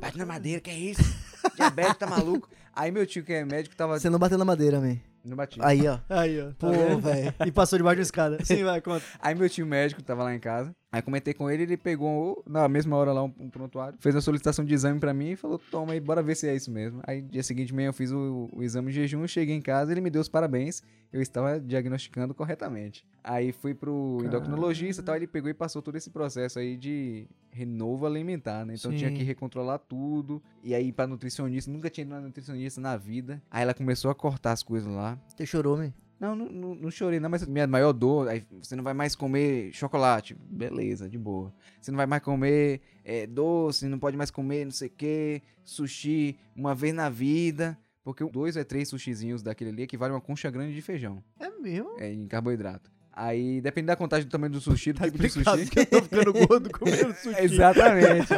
Bate 0.00 0.16
na 0.16 0.26
madeira, 0.26 0.60
que 0.60 0.70
é 0.70 0.78
isso? 0.78 1.02
Diabético, 1.56 1.96
tá 1.98 2.06
maluco? 2.06 2.48
Aí 2.72 2.90
meu 2.90 3.06
tio, 3.06 3.24
que 3.24 3.32
é 3.32 3.44
médico, 3.44 3.74
tava. 3.74 3.98
Você 3.98 4.10
não 4.10 4.18
bateu 4.18 4.36
na 4.38 4.44
madeira, 4.44 4.80
man. 4.80 4.96
Não 5.26 5.36
bati. 5.36 5.58
Aí, 5.62 5.86
ó. 5.88 5.98
Aí, 6.08 6.40
ó. 6.40 6.46
Pô, 6.58 6.70
Tá 6.70 6.70
vendo? 6.70 7.00
velho. 7.00 7.34
E 7.46 7.50
passou 7.52 7.78
debaixo 7.78 7.96
de 7.96 8.00
uma 8.00 8.04
escada. 8.04 8.44
Sim, 8.44 8.62
vai, 8.64 8.80
conta. 8.80 9.04
Aí 9.20 9.34
meu 9.34 9.48
tio 9.48 9.66
médico 9.66 10.02
tava 10.02 10.22
lá 10.22 10.34
em 10.34 10.38
casa. 10.40 10.74
Aí 10.92 11.02
comentei 11.02 11.34
com 11.34 11.50
ele, 11.50 11.64
ele 11.64 11.76
pegou 11.76 12.42
na 12.46 12.66
mesma 12.68 12.96
hora 12.96 13.12
lá 13.12 13.22
um, 13.22 13.32
um 13.38 13.50
prontuário, 13.50 13.98
fez 14.00 14.14
uma 14.14 14.20
solicitação 14.22 14.64
de 14.64 14.72
exame 14.72 14.98
pra 14.98 15.12
mim 15.12 15.32
e 15.32 15.36
falou: 15.36 15.58
toma 15.70 15.92
aí, 15.92 16.00
bora 16.00 16.22
ver 16.22 16.34
se 16.36 16.48
é 16.48 16.54
isso 16.54 16.70
mesmo. 16.70 17.00
Aí 17.06 17.20
dia 17.20 17.42
seguinte 17.42 17.66
de 17.68 17.74
manhã 17.74 17.88
eu 17.88 17.92
fiz 17.92 18.10
o, 18.12 18.48
o 18.52 18.62
exame 18.62 18.88
de 18.90 18.94
jejum, 19.00 19.26
cheguei 19.26 19.54
em 19.54 19.60
casa, 19.60 19.92
ele 19.92 20.00
me 20.00 20.08
deu 20.08 20.22
os 20.22 20.28
parabéns, 20.28 20.82
eu 21.12 21.20
estava 21.20 21.60
diagnosticando 21.60 22.32
corretamente. 22.32 23.04
Aí 23.22 23.52
fui 23.52 23.74
pro 23.74 24.22
endocrinologista 24.24 25.02
e 25.02 25.04
tal, 25.04 25.16
ele 25.16 25.26
pegou 25.26 25.50
e 25.50 25.54
passou 25.54 25.82
todo 25.82 25.96
esse 25.96 26.08
processo 26.08 26.58
aí 26.60 26.76
de 26.78 27.26
renovo 27.50 28.06
alimentar, 28.06 28.64
né? 28.64 28.74
Então 28.78 28.90
tinha 28.92 29.10
que 29.10 29.22
recontrolar 29.22 29.78
tudo. 29.80 30.42
E 30.62 30.74
aí 30.74 30.92
pra 30.92 31.06
nutricionista, 31.06 31.70
nunca 31.70 31.90
tinha 31.90 32.04
ido 32.06 32.14
na 32.14 32.20
nutricionista 32.20 32.80
na 32.80 32.96
vida. 32.96 33.42
Aí 33.50 33.62
ela 33.62 33.74
começou 33.74 34.10
a 34.10 34.14
cortar 34.14 34.52
as 34.52 34.62
coisas 34.62 34.90
lá. 34.90 35.15
Você 35.28 35.46
chorou, 35.46 35.76
man. 35.76 35.92
Não, 36.18 36.34
não, 36.34 36.46
não, 36.48 36.74
não 36.74 36.90
chorei, 36.90 37.20
não, 37.20 37.28
mas 37.28 37.46
minha 37.46 37.66
maior 37.66 37.92
dor, 37.92 38.28
aí 38.28 38.42
você 38.50 38.74
não 38.74 38.82
vai 38.82 38.94
mais 38.94 39.14
comer 39.14 39.70
chocolate. 39.74 40.34
Beleza, 40.34 41.10
de 41.10 41.18
boa. 41.18 41.52
Você 41.78 41.90
não 41.90 41.96
vai 41.96 42.06
mais 42.06 42.22
comer 42.22 42.80
é, 43.04 43.26
doce, 43.26 43.86
não 43.86 43.98
pode 43.98 44.16
mais 44.16 44.30
comer 44.30 44.64
não 44.64 44.70
sei 44.72 44.88
o 44.88 44.92
que, 44.92 45.42
sushi 45.62 46.38
uma 46.56 46.74
vez 46.74 46.94
na 46.94 47.10
vida. 47.10 47.78
Porque 48.02 48.24
dois 48.24 48.56
ou 48.56 48.64
três 48.64 48.88
sushizinhos 48.88 49.42
daquele 49.42 49.70
ali 49.70 49.82
equivale 49.82 50.12
a 50.12 50.14
uma 50.14 50.20
concha 50.20 50.48
grande 50.50 50.74
de 50.74 50.80
feijão, 50.80 51.22
É 51.40 51.50
mesmo? 51.50 51.98
é, 51.98 52.10
em 52.12 52.26
carboidrato. 52.28 52.90
Aí, 53.18 53.62
depende 53.62 53.86
da 53.86 53.96
contagem 53.96 54.26
do 54.26 54.30
tamanho 54.30 54.52
do 54.52 54.60
sushi, 54.60 54.92
do 54.92 54.98
Tá 54.98 55.06
tipo 55.06 55.16
de 55.16 55.30
sushi. 55.30 55.70
que 55.70 55.78
eu 55.80 55.86
tô 55.86 56.02
ficando 56.02 56.32
gordo 56.34 56.70
comendo 56.70 57.14
sushi. 57.16 57.40
Exatamente. 57.42 58.28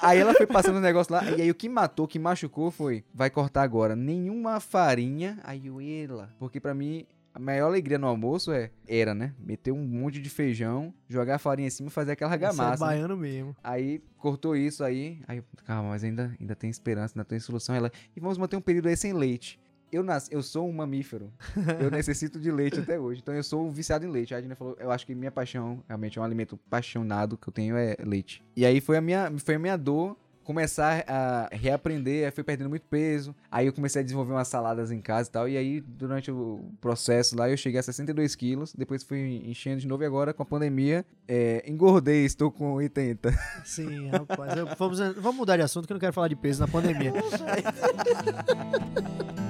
aí 0.00 0.18
ela 0.18 0.32
foi 0.32 0.46
passando 0.46 0.76
o 0.76 0.80
negócio 0.80 1.12
lá, 1.12 1.24
e 1.32 1.42
aí 1.42 1.50
o 1.50 1.54
que 1.54 1.68
matou, 1.68 2.04
o 2.04 2.08
que 2.08 2.20
machucou 2.20 2.70
foi, 2.70 3.04
vai 3.12 3.30
cortar 3.30 3.62
agora 3.62 3.96
nenhuma 3.96 4.60
farinha, 4.60 5.38
aí 5.42 5.66
eu, 5.66 5.80
ela, 5.80 6.30
porque 6.38 6.60
pra 6.60 6.72
mim, 6.72 7.04
a 7.34 7.38
maior 7.40 7.66
alegria 7.66 7.98
no 7.98 8.06
almoço 8.06 8.52
é, 8.52 8.70
era, 8.86 9.12
né, 9.12 9.34
meter 9.40 9.72
um 9.72 9.84
monte 9.84 10.20
de 10.20 10.30
feijão, 10.30 10.94
jogar 11.08 11.34
a 11.34 11.38
farinha 11.38 11.66
em 11.66 11.70
cima 11.70 11.88
e 11.88 11.92
fazer 11.92 12.12
aquela 12.12 12.30
Você 12.30 12.34
é 12.44 12.46
argamassa. 12.46 12.84
né? 12.84 12.90
baiano 12.92 13.16
mesmo. 13.16 13.56
Aí 13.62 14.00
cortou 14.18 14.54
isso 14.56 14.84
aí, 14.84 15.18
aí 15.26 15.42
calma, 15.66 15.90
mas 15.90 16.04
ainda, 16.04 16.32
ainda 16.40 16.54
tem 16.54 16.70
esperança, 16.70 17.14
ainda 17.16 17.24
tem 17.24 17.40
solução. 17.40 17.74
Ela, 17.74 17.90
e 18.16 18.20
vamos 18.20 18.38
manter 18.38 18.56
um 18.56 18.60
período 18.60 18.86
aí 18.88 18.96
sem 18.96 19.12
leite. 19.12 19.58
Eu, 19.90 20.02
nasci, 20.02 20.32
eu 20.32 20.42
sou 20.42 20.68
um 20.68 20.72
mamífero. 20.72 21.32
Eu 21.80 21.90
necessito 21.90 22.38
de 22.38 22.50
leite 22.50 22.80
até 22.80 22.98
hoje. 22.98 23.20
Então 23.22 23.34
eu 23.34 23.42
sou 23.42 23.70
viciado 23.70 24.04
em 24.04 24.10
leite. 24.10 24.34
A 24.34 24.38
Adina 24.38 24.54
falou, 24.54 24.76
eu 24.78 24.90
acho 24.90 25.06
que 25.06 25.14
minha 25.14 25.32
paixão, 25.32 25.82
realmente 25.88 26.18
é 26.18 26.22
um 26.22 26.24
alimento 26.24 26.58
apaixonado 26.66 27.36
que 27.36 27.48
eu 27.48 27.52
tenho 27.52 27.76
é 27.76 27.96
leite. 28.04 28.42
E 28.56 28.66
aí 28.66 28.80
foi 28.80 28.96
a 28.96 29.00
minha, 29.00 29.32
foi 29.38 29.54
a 29.54 29.58
minha 29.58 29.76
dor 29.76 30.16
começar 30.48 31.04
a 31.06 31.46
reaprender, 31.52 32.24
aí 32.24 32.30
fui 32.30 32.42
perdendo 32.42 32.70
muito 32.70 32.86
peso. 32.86 33.36
Aí 33.50 33.66
eu 33.66 33.72
comecei 33.72 34.00
a 34.00 34.02
desenvolver 34.02 34.32
umas 34.32 34.48
saladas 34.48 34.90
em 34.90 34.98
casa 34.98 35.28
e 35.28 35.32
tal. 35.32 35.46
E 35.46 35.58
aí, 35.58 35.82
durante 35.82 36.30
o 36.30 36.64
processo 36.80 37.36
lá, 37.36 37.50
eu 37.50 37.56
cheguei 37.58 37.78
a 37.78 37.82
62 37.82 38.34
quilos. 38.34 38.72
Depois 38.72 39.02
fui 39.02 39.42
enchendo 39.44 39.78
de 39.78 39.86
novo 39.86 40.04
e 40.04 40.06
agora, 40.06 40.32
com 40.32 40.42
a 40.42 40.46
pandemia, 40.46 41.04
é, 41.28 41.62
engordei, 41.70 42.24
estou 42.24 42.50
com 42.50 42.72
80. 42.72 43.30
Sim, 43.62 44.08
rapaz. 44.08 44.56
Eu- 44.56 44.68
vamos, 44.74 44.98
vamos 45.16 45.36
mudar 45.36 45.58
de 45.58 45.64
assunto 45.64 45.86
que 45.86 45.92
eu 45.92 45.96
não 45.96 46.00
quero 46.00 46.14
falar 46.14 46.28
de 46.28 46.36
peso 46.36 46.60
na 46.60 46.68
pandemia. 46.68 47.12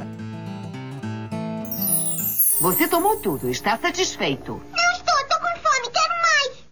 Você 2.61 2.89
tomou 2.89 3.17
tudo, 3.17 3.49
está 3.49 3.79
satisfeito. 3.79 4.53
Não 4.53 4.93
estou, 4.93 5.15
tô 5.29 5.39
com 5.39 5.47
fome, 5.63 5.93
quero 5.93 6.15
mais. 6.23 6.69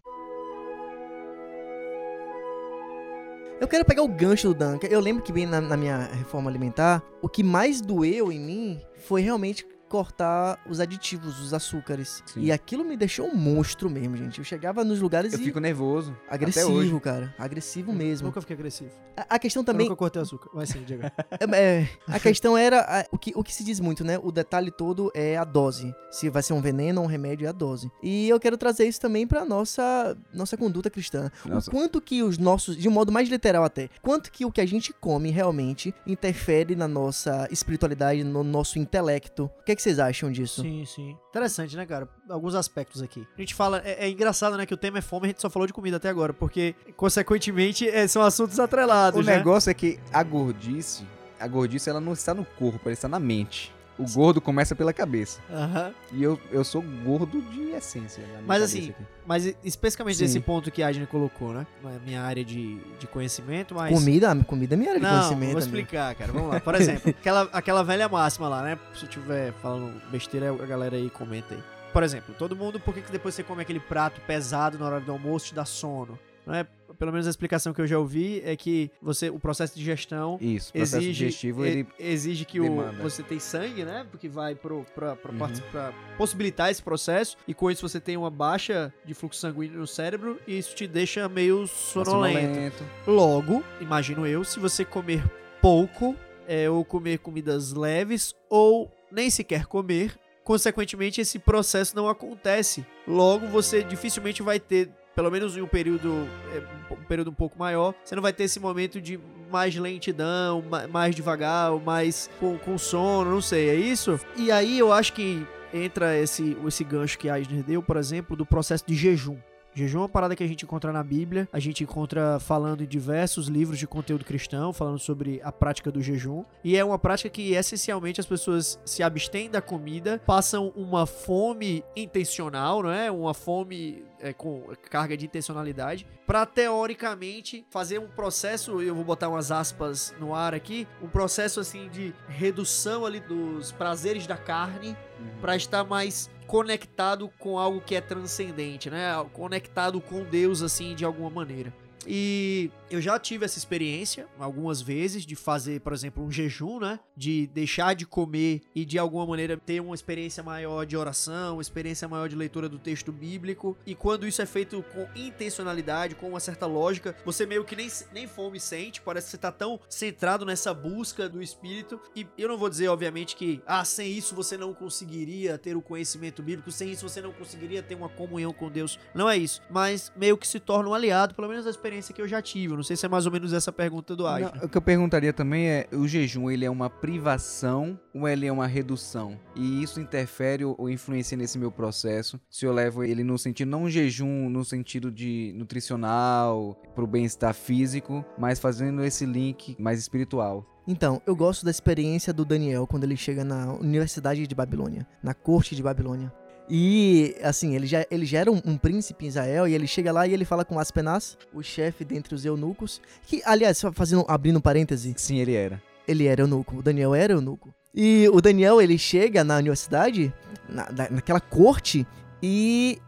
Eu 3.60 3.68
quero 3.68 3.84
pegar 3.84 4.02
o 4.02 4.08
gancho 4.08 4.48
do 4.48 4.54
Duncan. 4.54 4.88
Eu 4.88 4.98
lembro 4.98 5.22
que 5.22 5.32
bem 5.32 5.46
na, 5.46 5.60
na 5.60 5.76
minha 5.76 5.98
reforma 6.12 6.50
alimentar, 6.50 7.04
o 7.22 7.28
que 7.28 7.44
mais 7.44 7.80
doeu 7.80 8.32
em 8.32 8.40
mim 8.40 8.82
foi 9.06 9.22
realmente 9.22 9.64
cortar 9.88 10.58
os 10.68 10.80
aditivos, 10.80 11.40
os 11.40 11.54
açúcares. 11.54 12.22
Sim. 12.26 12.40
E 12.42 12.52
aquilo 12.52 12.84
me 12.84 12.96
deixou 12.96 13.26
um 13.28 13.34
monstro 13.36 13.88
mesmo, 13.88 14.16
gente. 14.16 14.38
Eu 14.38 14.44
chegava 14.44 14.84
nos 14.84 15.00
lugares 15.00 15.32
Eu 15.32 15.40
e 15.40 15.44
fico 15.44 15.60
nervoso. 15.60 16.16
Até 16.28 16.44
hoje. 16.46 16.60
agressivo, 16.60 17.00
cara. 17.00 17.34
Agressivo 17.38 17.92
mesmo. 17.92 18.26
Nunca 18.28 18.40
fiquei 18.40 18.54
agressivo. 18.54 18.90
A, 19.16 19.36
a 19.36 19.38
questão 19.38 19.64
Também. 19.64 19.86
Eu 19.86 19.90
nunca 19.90 19.98
cortei 19.98 20.20
açúcar. 20.22 20.50
Vai 20.52 20.66
sim, 20.66 20.82
diga. 20.84 21.12
É, 21.38 21.80
é, 21.82 21.88
a 22.08 22.18
questão 22.18 22.56
era 22.56 22.80
a- 22.80 23.06
o, 23.10 23.18
que, 23.18 23.32
o 23.34 23.42
que 23.42 23.54
se 23.54 23.62
diz 23.64 23.78
muito, 23.80 24.04
né? 24.04 24.18
O 24.22 24.30
detalhe 24.32 24.70
todo 24.70 25.10
é 25.14 25.36
a 25.36 25.44
dose. 25.44 25.94
Se 26.10 26.28
vai 26.30 26.42
ser 26.42 26.52
um 26.52 26.60
veneno 26.60 27.00
ou 27.00 27.06
um 27.06 27.10
remédio, 27.10 27.46
é 27.46 27.48
a 27.48 27.52
dose. 27.52 27.90
E 28.02 28.28
eu 28.28 28.38
quero 28.40 28.56
trazer 28.56 28.86
isso 28.86 29.00
também 29.00 29.26
pra 29.26 29.44
nossa, 29.44 30.16
nossa 30.32 30.56
conduta 30.56 30.90
cristã. 30.90 31.30
Nossa. 31.44 31.70
O 31.70 31.72
quanto 31.72 32.00
que 32.00 32.22
os 32.22 32.38
nossos, 32.38 32.76
de 32.76 32.88
um 32.88 32.92
modo 32.92 33.12
mais 33.12 33.28
literal 33.28 33.64
até, 33.64 33.88
quanto 34.02 34.30
que 34.32 34.44
o 34.44 34.50
que 34.50 34.60
a 34.60 34.66
gente 34.66 34.92
come 34.92 35.30
realmente 35.30 35.94
interfere 36.06 36.74
na 36.74 36.88
nossa 36.88 37.46
espiritualidade, 37.50 38.24
no 38.24 38.42
nosso 38.42 38.78
intelecto. 38.78 39.44
O 39.60 39.64
que, 39.64 39.72
é 39.72 39.75
que 39.76 39.82
vocês 39.82 39.98
acham 39.98 40.32
disso? 40.32 40.62
Sim, 40.62 40.84
sim. 40.86 41.16
Interessante, 41.30 41.76
né, 41.76 41.86
cara? 41.86 42.08
Alguns 42.28 42.54
aspectos 42.54 43.02
aqui. 43.02 43.26
A 43.36 43.40
gente 43.40 43.54
fala, 43.54 43.80
é, 43.84 44.06
é 44.06 44.10
engraçado, 44.10 44.56
né, 44.56 44.66
que 44.66 44.74
o 44.74 44.76
tema 44.76 44.98
é 44.98 45.02
fome, 45.02 45.26
a 45.26 45.28
gente 45.28 45.40
só 45.40 45.50
falou 45.50 45.66
de 45.66 45.72
comida 45.72 45.98
até 45.98 46.08
agora, 46.08 46.32
porque, 46.32 46.74
consequentemente, 46.96 47.88
é, 47.88 48.08
são 48.08 48.22
assuntos 48.22 48.58
atrelados, 48.58 49.20
O 49.20 49.22
né? 49.24 49.36
negócio 49.36 49.70
é 49.70 49.74
que 49.74 50.00
a 50.12 50.22
gordice, 50.22 51.06
a 51.38 51.46
gordice 51.46 51.88
ela 51.90 52.00
não 52.00 52.12
está 52.14 52.34
no 52.34 52.44
corpo, 52.44 52.80
ela 52.86 52.92
está 52.94 53.08
na 53.08 53.20
mente. 53.20 53.75
O 53.98 54.04
gordo 54.04 54.40
começa 54.40 54.74
pela 54.74 54.92
cabeça. 54.92 55.40
Aham. 55.50 55.92
E 56.12 56.22
eu, 56.22 56.38
eu 56.50 56.62
sou 56.62 56.82
gordo 56.82 57.40
de 57.40 57.70
essência. 57.70 58.22
minha 58.26 58.42
Mas 58.46 58.62
assim, 58.62 58.90
aqui. 58.90 58.94
Mas 59.26 59.56
especificamente 59.64 60.16
Sim. 60.16 60.24
desse 60.24 60.40
ponto 60.40 60.70
que 60.70 60.82
a 60.82 60.88
Agnes 60.88 61.08
colocou, 61.08 61.52
né? 61.52 61.66
Minha 62.04 62.22
área 62.22 62.44
de, 62.44 62.78
de 62.98 63.06
conhecimento, 63.06 63.74
mas... 63.74 63.92
Comida, 63.92 64.34
comida 64.44 64.74
é 64.74 64.76
minha 64.76 64.90
área 64.90 65.00
de 65.00 65.06
Não, 65.06 65.12
conhecimento. 65.12 65.52
vou 65.52 65.62
amigo. 65.62 65.76
explicar, 65.76 66.14
cara. 66.14 66.32
Vamos 66.32 66.50
lá. 66.52 66.60
Por 66.60 66.74
exemplo, 66.74 67.10
aquela, 67.18 67.42
aquela 67.52 67.82
velha 67.82 68.08
máxima 68.08 68.48
lá, 68.48 68.62
né? 68.62 68.78
Se 68.94 69.04
eu 69.04 69.08
tiver 69.08 69.52
falando 69.54 70.00
besteira, 70.10 70.50
a 70.50 70.66
galera 70.66 70.96
aí 70.96 71.08
comenta 71.10 71.54
aí. 71.54 71.62
Por 71.92 72.02
exemplo, 72.02 72.34
todo 72.38 72.54
mundo, 72.54 72.78
por 72.78 72.92
que, 72.92 73.00
que 73.00 73.10
depois 73.10 73.34
você 73.34 73.42
come 73.42 73.62
aquele 73.62 73.80
prato 73.80 74.20
pesado 74.26 74.78
na 74.78 74.84
hora 74.84 75.00
do 75.00 75.10
almoço 75.12 75.46
te 75.46 75.54
dá 75.54 75.64
sono? 75.64 76.18
Não 76.46 76.54
é? 76.54 76.66
Pelo 76.98 77.12
menos 77.12 77.26
a 77.26 77.30
explicação 77.30 77.72
que 77.72 77.80
eu 77.80 77.86
já 77.86 77.98
ouvi 77.98 78.42
é 78.44 78.56
que 78.56 78.90
você, 79.00 79.28
o 79.30 79.38
processo 79.38 79.74
de 79.74 79.80
digestão 79.80 80.38
Isso, 80.40 80.72
processo 80.72 80.96
exige, 80.96 81.12
digestivo, 81.12 81.64
e- 81.64 81.68
ele... 81.68 81.86
exige 81.98 82.44
que 82.44 82.58
o, 82.60 82.92
você 83.02 83.22
tem 83.22 83.38
sangue, 83.38 83.84
né? 83.84 84.06
Porque 84.10 84.28
vai 84.28 84.54
pro, 84.54 84.84
pra, 84.94 85.14
pra, 85.16 85.32
Uhum. 85.32 85.48
pra 85.70 85.92
possibilitar 86.16 86.70
esse 86.70 86.82
processo. 86.82 87.36
E 87.46 87.54
com 87.54 87.70
isso 87.70 87.86
você 87.88 88.00
tem 88.00 88.16
uma 88.16 88.30
baixa 88.30 88.92
de 89.04 89.14
fluxo 89.14 89.40
sanguíneo 89.40 89.78
no 89.78 89.86
cérebro 89.86 90.38
e 90.46 90.58
isso 90.58 90.74
te 90.74 90.86
deixa 90.86 91.28
meio 91.28 91.66
sonolento. 91.66 92.48
sonolento. 92.54 92.84
Logo, 93.06 93.62
imagino 93.80 94.26
eu, 94.26 94.44
se 94.44 94.58
você 94.58 94.84
comer 94.84 95.22
pouco, 95.60 96.14
é, 96.48 96.68
ou 96.70 96.84
comer 96.84 97.18
comidas 97.18 97.72
leves, 97.72 98.34
ou 98.48 98.90
nem 99.10 99.28
sequer 99.30 99.66
comer, 99.66 100.16
consequentemente 100.44 101.20
esse 101.20 101.38
processo 101.38 101.94
não 101.96 102.08
acontece. 102.08 102.86
Logo, 103.06 103.46
você 103.48 103.82
dificilmente 103.82 104.42
vai 104.42 104.60
ter, 104.60 104.88
pelo 105.16 105.30
menos 105.30 105.56
em 105.56 105.62
um 105.62 105.66
período, 105.66 106.28
é, 106.54 106.62
um 106.92 107.04
período 107.04 107.30
um 107.30 107.34
pouco 107.34 107.58
maior, 107.58 107.94
você 108.04 108.14
não 108.14 108.22
vai 108.22 108.32
ter 108.32 108.44
esse 108.44 108.60
momento 108.60 109.00
de 109.00 109.18
mais 109.50 109.74
lentidão, 109.74 110.62
ma- 110.62 110.86
mais 110.86 111.14
devagar, 111.16 111.72
mais 111.80 112.28
com, 112.38 112.58
com 112.58 112.76
sono, 112.76 113.30
não 113.30 113.40
sei, 113.40 113.70
é 113.70 113.74
isso? 113.74 114.20
E 114.36 114.52
aí 114.52 114.78
eu 114.78 114.92
acho 114.92 115.12
que 115.14 115.46
entra 115.72 116.16
esse, 116.16 116.56
esse 116.66 116.84
gancho 116.84 117.18
que 117.18 117.28
Eisner 117.28 117.62
deu, 117.62 117.82
por 117.82 117.96
exemplo, 117.96 118.36
do 118.36 118.44
processo 118.44 118.84
de 118.86 118.94
jejum. 118.94 119.36
Jejum 119.74 119.98
é 119.98 120.02
uma 120.02 120.08
parada 120.08 120.34
que 120.34 120.42
a 120.42 120.46
gente 120.46 120.64
encontra 120.64 120.90
na 120.90 121.02
Bíblia, 121.04 121.46
a 121.52 121.58
gente 121.58 121.84
encontra 121.84 122.40
falando 122.40 122.82
em 122.82 122.86
diversos 122.86 123.46
livros 123.46 123.78
de 123.78 123.86
conteúdo 123.86 124.24
cristão, 124.24 124.72
falando 124.72 124.98
sobre 124.98 125.38
a 125.44 125.52
prática 125.52 125.92
do 125.92 126.00
jejum. 126.00 126.44
E 126.64 126.78
é 126.78 126.82
uma 126.82 126.98
prática 126.98 127.28
que 127.28 127.52
essencialmente 127.52 128.18
as 128.18 128.24
pessoas 128.24 128.80
se 128.86 129.02
abstêm 129.02 129.50
da 129.50 129.60
comida, 129.60 130.18
passam 130.24 130.72
uma 130.74 131.04
fome 131.04 131.84
intencional, 131.94 132.82
não 132.82 132.90
é? 132.90 133.10
Uma 133.10 133.34
fome 133.34 134.02
é, 134.20 134.32
com 134.32 134.64
carga 134.90 135.16
de 135.16 135.26
intencionalidade, 135.26 136.06
para 136.26 136.44
teoricamente 136.44 137.64
fazer 137.70 137.98
um 137.98 138.08
processo, 138.08 138.80
eu 138.80 138.94
vou 138.94 139.04
botar 139.04 139.28
umas 139.28 139.50
aspas 139.50 140.14
no 140.18 140.34
ar 140.34 140.54
aqui, 140.54 140.86
um 141.02 141.08
processo 141.08 141.60
assim 141.60 141.88
de 141.88 142.14
redução 142.28 143.04
ali 143.06 143.20
dos 143.20 143.72
prazeres 143.72 144.26
da 144.26 144.36
carne 144.36 144.96
para 145.40 145.56
estar 145.56 145.84
mais 145.84 146.30
conectado 146.46 147.30
com 147.38 147.58
algo 147.58 147.80
que 147.80 147.94
é 147.94 148.00
transcendente, 148.00 148.88
né? 148.88 149.12
Conectado 149.32 150.00
com 150.00 150.22
Deus 150.22 150.62
assim 150.62 150.94
de 150.94 151.04
alguma 151.04 151.30
maneira. 151.30 151.72
E 152.06 152.70
eu 152.90 153.00
já 153.00 153.18
tive 153.18 153.44
essa 153.44 153.58
experiência 153.58 154.26
algumas 154.38 154.80
vezes 154.80 155.26
de 155.26 155.34
fazer, 155.34 155.80
por 155.80 155.92
exemplo, 155.92 156.24
um 156.24 156.30
jejum, 156.30 156.78
né? 156.78 157.00
De 157.16 157.46
deixar 157.48 157.94
de 157.94 158.06
comer 158.06 158.62
e 158.74 158.84
de 158.84 158.98
alguma 158.98 159.26
maneira 159.26 159.56
ter 159.56 159.80
uma 159.80 159.94
experiência 159.94 160.42
maior 160.42 160.86
de 160.86 160.96
oração, 160.96 161.56
uma 161.56 161.62
experiência 161.62 162.06
maior 162.06 162.28
de 162.28 162.36
leitura 162.36 162.68
do 162.68 162.78
texto 162.78 163.10
bíblico. 163.10 163.76
E 163.84 163.94
quando 163.94 164.26
isso 164.26 164.40
é 164.40 164.46
feito 164.46 164.84
com 164.92 165.06
intencionalidade, 165.16 166.14
com 166.14 166.28
uma 166.28 166.40
certa 166.40 166.66
lógica, 166.66 167.16
você 167.24 167.44
meio 167.44 167.64
que 167.64 167.74
nem, 167.74 167.88
nem 168.12 168.26
fome 168.26 168.60
sente, 168.60 169.00
parece 169.00 169.26
que 169.26 169.30
você 169.32 169.38
tá 169.38 169.50
tão 169.50 169.80
centrado 169.88 170.44
nessa 170.44 170.72
busca 170.72 171.28
do 171.28 171.42
espírito. 171.42 172.00
E 172.14 172.26
eu 172.38 172.48
não 172.48 172.56
vou 172.56 172.68
dizer, 172.68 172.88
obviamente, 172.88 173.34
que 173.34 173.60
ah, 173.66 173.84
sem 173.84 174.12
isso 174.12 174.34
você 174.34 174.56
não 174.56 174.72
conseguiria 174.72 175.58
ter 175.58 175.76
o 175.76 175.82
conhecimento 175.82 176.42
bíblico, 176.42 176.70
sem 176.70 176.90
isso 176.90 177.08
você 177.08 177.20
não 177.20 177.32
conseguiria 177.32 177.82
ter 177.82 177.94
uma 177.94 178.08
comunhão 178.08 178.52
com 178.52 178.70
Deus. 178.70 178.98
Não 179.14 179.28
é 179.28 179.36
isso. 179.36 179.60
Mas 179.68 180.12
meio 180.16 180.38
que 180.38 180.46
se 180.46 180.60
torna 180.60 180.88
um 180.88 180.94
aliado, 180.94 181.34
pelo 181.34 181.48
menos 181.48 181.66
a 181.66 181.70
experiência 181.70 181.95
que 182.12 182.22
eu 182.22 182.28
já 182.28 182.40
tive. 182.40 182.72
Eu 182.72 182.76
não 182.76 182.84
sei 182.84 182.96
se 182.96 183.04
é 183.04 183.08
mais 183.08 183.26
ou 183.26 183.32
menos 183.32 183.52
essa 183.52 183.72
pergunta 183.72 184.14
do. 184.14 184.24
Não, 184.24 184.64
o 184.64 184.68
que 184.68 184.78
eu 184.78 184.82
perguntaria 184.82 185.32
também 185.32 185.68
é, 185.68 185.88
o 185.92 186.06
jejum, 186.06 186.50
ele 186.50 186.64
é 186.64 186.70
uma 186.70 186.88
privação 186.88 187.98
ou 188.14 188.28
ele 188.28 188.46
é 188.46 188.52
uma 188.52 188.66
redução? 188.66 189.38
E 189.54 189.82
isso 189.82 190.00
interfere 190.00 190.64
ou 190.64 190.76
ou 190.86 190.90
influencia 190.90 191.36
nesse 191.36 191.58
meu 191.58 191.70
processo? 191.70 192.40
Se 192.48 192.64
eu 192.64 192.72
levo 192.72 193.02
ele 193.02 193.24
no 193.24 193.36
sentido, 193.38 193.68
não 193.68 193.84
um 193.84 193.90
jejum 193.90 194.48
no 194.48 194.64
sentido 194.64 195.10
de 195.10 195.52
nutricional, 195.56 196.74
pro 196.94 197.06
bem-estar 197.06 197.52
físico, 197.54 198.24
mas 198.38 198.58
fazendo 198.58 199.04
esse 199.04 199.26
link 199.26 199.76
mais 199.78 199.98
espiritual. 199.98 200.64
Então, 200.86 201.20
eu 201.26 201.34
gosto 201.34 201.64
da 201.64 201.70
experiência 201.70 202.32
do 202.32 202.44
Daniel 202.44 202.86
quando 202.86 203.02
ele 203.02 203.16
chega 203.16 203.44
na 203.44 203.72
Universidade 203.72 204.46
de 204.46 204.54
Babilônia, 204.54 205.04
na 205.20 205.34
corte 205.34 205.74
de 205.74 205.82
Babilônia. 205.82 206.32
E, 206.68 207.36
assim, 207.42 207.74
ele 207.76 207.86
já, 207.86 208.04
ele 208.10 208.26
já 208.26 208.40
era 208.40 208.50
um, 208.50 208.60
um 208.64 208.76
príncipe 208.76 209.24
em 209.24 209.28
Israel, 209.28 209.68
e 209.68 209.74
ele 209.74 209.86
chega 209.86 210.10
lá 210.12 210.26
e 210.26 210.32
ele 210.32 210.44
fala 210.44 210.64
com 210.64 210.78
Aspenaz, 210.78 211.38
o 211.54 211.62
chefe 211.62 212.04
dentre 212.04 212.34
os 212.34 212.44
eunucos, 212.44 213.00
que, 213.26 213.40
aliás, 213.44 213.80
fazendo, 213.94 214.24
abrindo 214.28 214.56
um 214.58 214.60
parêntese, 214.60 215.14
Sim, 215.16 215.38
ele 215.38 215.54
era. 215.54 215.80
ele 216.08 216.26
era 216.26 216.40
eunuco, 216.42 216.76
o 216.78 216.82
Daniel 216.82 217.14
era 217.14 217.32
eunuco. 217.32 217.72
E 217.94 218.28
o 218.32 218.40
Daniel, 218.40 218.80
ele 218.82 218.98
chega 218.98 219.42
na 219.44 219.56
universidade, 219.58 220.32
na- 220.68 220.88
naquela 221.10 221.40
corte, 221.40 222.06
e 222.42 222.98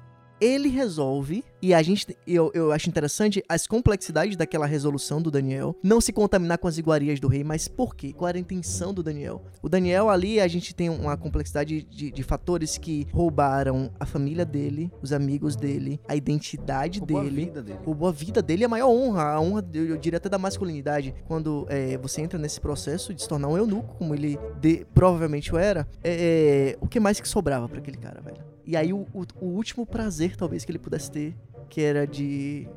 ele 0.40 0.68
resolve, 0.68 1.44
e 1.60 1.74
a 1.74 1.82
gente, 1.82 2.16
eu, 2.26 2.50
eu 2.54 2.72
acho 2.72 2.88
interessante 2.88 3.42
as 3.48 3.66
complexidades 3.66 4.36
daquela 4.36 4.66
resolução 4.66 5.20
do 5.20 5.30
Daniel, 5.30 5.74
não 5.82 6.00
se 6.00 6.12
contaminar 6.12 6.58
com 6.58 6.68
as 6.68 6.78
iguarias 6.78 7.18
do 7.20 7.28
rei, 7.28 7.42
mas 7.44 7.66
por 7.68 7.94
quê? 7.96 8.12
Qual 8.12 8.28
era 8.28 8.38
a 8.38 8.40
intenção 8.40 8.94
do 8.94 9.02
Daniel? 9.02 9.42
O 9.62 9.68
Daniel 9.68 10.08
ali, 10.08 10.40
a 10.40 10.46
gente 10.48 10.74
tem 10.74 10.88
uma 10.88 11.16
complexidade 11.16 11.82
de, 11.82 12.10
de 12.10 12.22
fatores 12.22 12.78
que 12.78 13.06
roubaram 13.12 13.90
a 13.98 14.06
família 14.06 14.44
dele, 14.44 14.90
os 15.02 15.12
amigos 15.12 15.56
dele, 15.56 16.00
a 16.08 16.14
identidade 16.14 16.98
Roubou 17.00 17.18
a 17.20 17.24
dele 17.24 17.44
vida 17.46 17.62
dele. 17.62 17.78
roubou 17.84 18.08
a 18.08 18.12
vida 18.12 18.40
dele, 18.42 18.64
a 18.64 18.68
maior 18.68 18.88
honra, 18.90 19.22
a 19.32 19.40
honra, 19.40 19.68
eu, 19.74 19.86
eu 19.86 19.96
diria 19.96 20.16
até 20.18 20.28
da 20.28 20.38
masculinidade. 20.38 21.14
Quando 21.26 21.66
é, 21.68 21.96
você 21.98 22.20
entra 22.20 22.38
nesse 22.38 22.60
processo 22.60 23.12
de 23.12 23.22
se 23.22 23.28
tornar 23.28 23.48
um 23.48 23.56
eunuco, 23.56 23.96
como 23.96 24.14
ele 24.14 24.38
de- 24.60 24.86
provavelmente 24.94 25.52
o 25.54 25.58
era, 25.58 25.86
é, 26.02 26.74
é, 26.74 26.78
o 26.80 26.86
que 26.86 27.00
mais 27.00 27.20
que 27.20 27.28
sobrava 27.28 27.68
pra 27.68 27.78
aquele 27.78 27.96
cara, 27.96 28.20
velho? 28.20 28.38
E 28.64 28.76
aí 28.76 28.92
o, 28.92 29.06
o- 29.14 29.24
o 29.40 29.46
último 29.46 29.86
prazer, 29.86 30.36
talvez, 30.36 30.64
que 30.64 30.70
ele 30.70 30.78
pudesse 30.78 31.10
ter, 31.10 31.34
que 31.68 31.80
era 31.80 32.06
de 32.06 32.68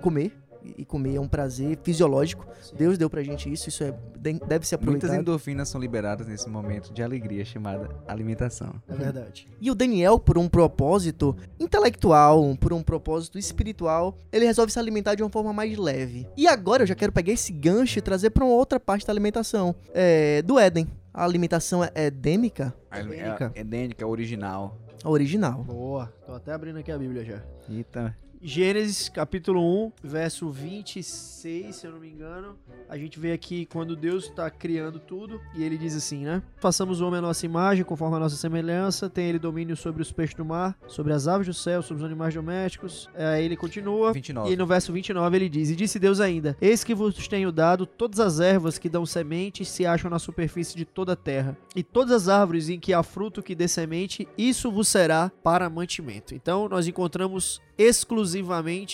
comer. 0.00 0.32
E 0.78 0.84
comer 0.84 1.16
é 1.16 1.20
um 1.20 1.26
prazer 1.26 1.76
fisiológico. 1.82 2.46
Deus 2.76 2.96
deu 2.96 3.10
pra 3.10 3.20
gente 3.24 3.52
isso, 3.52 3.68
isso 3.68 3.82
é, 3.82 3.90
de- 4.16 4.38
deve 4.46 4.64
ser 4.64 4.76
Muitas 4.76 4.94
aproveitado. 5.00 5.14
endorfinas 5.20 5.68
são 5.68 5.80
liberadas 5.80 6.28
nesse 6.28 6.48
momento 6.48 6.92
de 6.92 7.02
alegria 7.02 7.44
chamada 7.44 7.88
alimentação. 8.06 8.72
É 8.88 8.94
verdade. 8.94 9.48
E 9.60 9.72
o 9.72 9.74
Daniel, 9.74 10.20
por 10.20 10.38
um 10.38 10.48
propósito 10.48 11.36
intelectual, 11.58 12.56
por 12.60 12.72
um 12.72 12.80
propósito 12.80 13.38
espiritual, 13.38 14.16
ele 14.30 14.44
resolve 14.46 14.70
se 14.72 14.78
alimentar 14.78 15.16
de 15.16 15.22
uma 15.24 15.30
forma 15.30 15.52
mais 15.52 15.76
leve. 15.76 16.28
E 16.36 16.46
agora 16.46 16.84
eu 16.84 16.86
já 16.86 16.94
quero 16.94 17.10
pegar 17.10 17.32
esse 17.32 17.52
gancho 17.52 17.98
e 17.98 18.02
trazer 18.02 18.30
pra 18.30 18.44
uma 18.44 18.54
outra 18.54 18.78
parte 18.78 19.04
da 19.04 19.12
alimentação, 19.12 19.74
é, 19.92 20.42
do 20.42 20.60
Éden. 20.60 20.86
A 21.12 21.24
alimentação 21.24 21.82
é 21.82 22.06
edêmica, 22.06 22.72
Edênica. 22.94 23.50
É, 23.56 23.60
edênica, 23.60 24.06
original. 24.06 24.78
a 25.02 25.10
original. 25.10 25.64
Boa. 25.64 26.12
Tô 26.24 26.34
até 26.34 26.52
abrindo 26.52 26.78
aqui 26.78 26.92
a 26.92 26.96
Bíblia 26.98 27.24
já. 27.24 27.42
Eita. 27.68 28.16
Gênesis 28.44 29.08
capítulo 29.08 29.62
1, 29.86 29.92
verso 30.02 30.50
26, 30.50 31.76
se 31.76 31.86
eu 31.86 31.92
não 31.92 32.00
me 32.00 32.10
engano. 32.10 32.58
A 32.88 32.98
gente 32.98 33.16
vê 33.16 33.30
aqui 33.30 33.66
quando 33.66 33.94
Deus 33.94 34.24
está 34.24 34.50
criando 34.50 34.98
tudo 34.98 35.40
e 35.54 35.62
ele 35.62 35.78
diz 35.78 35.94
assim, 35.94 36.24
né? 36.24 36.42
Façamos 36.58 37.00
o 37.00 37.06
homem 37.06 37.20
à 37.20 37.22
nossa 37.22 37.46
imagem, 37.46 37.84
conforme 37.84 38.16
a 38.16 38.18
nossa 38.18 38.34
semelhança, 38.34 39.08
tem 39.08 39.28
ele 39.28 39.38
domínio 39.38 39.76
sobre 39.76 40.02
os 40.02 40.10
peixes 40.10 40.34
do 40.34 40.44
mar, 40.44 40.76
sobre 40.88 41.12
as 41.12 41.28
aves 41.28 41.46
do 41.46 41.54
céu, 41.54 41.82
sobre 41.82 42.02
os 42.02 42.04
animais 42.04 42.34
domésticos. 42.34 43.08
Aí 43.14 43.44
ele 43.44 43.56
continua. 43.56 44.12
29. 44.12 44.52
E 44.52 44.56
no 44.56 44.66
verso 44.66 44.92
29 44.92 45.36
ele 45.36 45.48
diz: 45.48 45.70
E 45.70 45.76
disse 45.76 46.00
Deus 46.00 46.18
ainda: 46.18 46.56
Eis 46.60 46.82
que 46.82 46.96
vos 46.96 47.28
tenho 47.28 47.52
dado 47.52 47.86
todas 47.86 48.18
as 48.18 48.40
ervas 48.40 48.76
que 48.76 48.88
dão 48.88 49.06
semente 49.06 49.64
se 49.64 49.86
acham 49.86 50.10
na 50.10 50.18
superfície 50.18 50.76
de 50.76 50.84
toda 50.84 51.12
a 51.12 51.16
terra, 51.16 51.56
e 51.76 51.84
todas 51.84 52.10
as 52.10 52.28
árvores 52.28 52.68
em 52.68 52.80
que 52.80 52.92
há 52.92 53.04
fruto 53.04 53.40
que 53.40 53.54
dê 53.54 53.68
semente, 53.68 54.26
isso 54.36 54.68
vos 54.68 54.88
será 54.88 55.30
para 55.44 55.70
mantimento. 55.70 56.34
Então 56.34 56.68
nós 56.68 56.88
encontramos 56.88 57.62
exclusivamente 57.78 58.31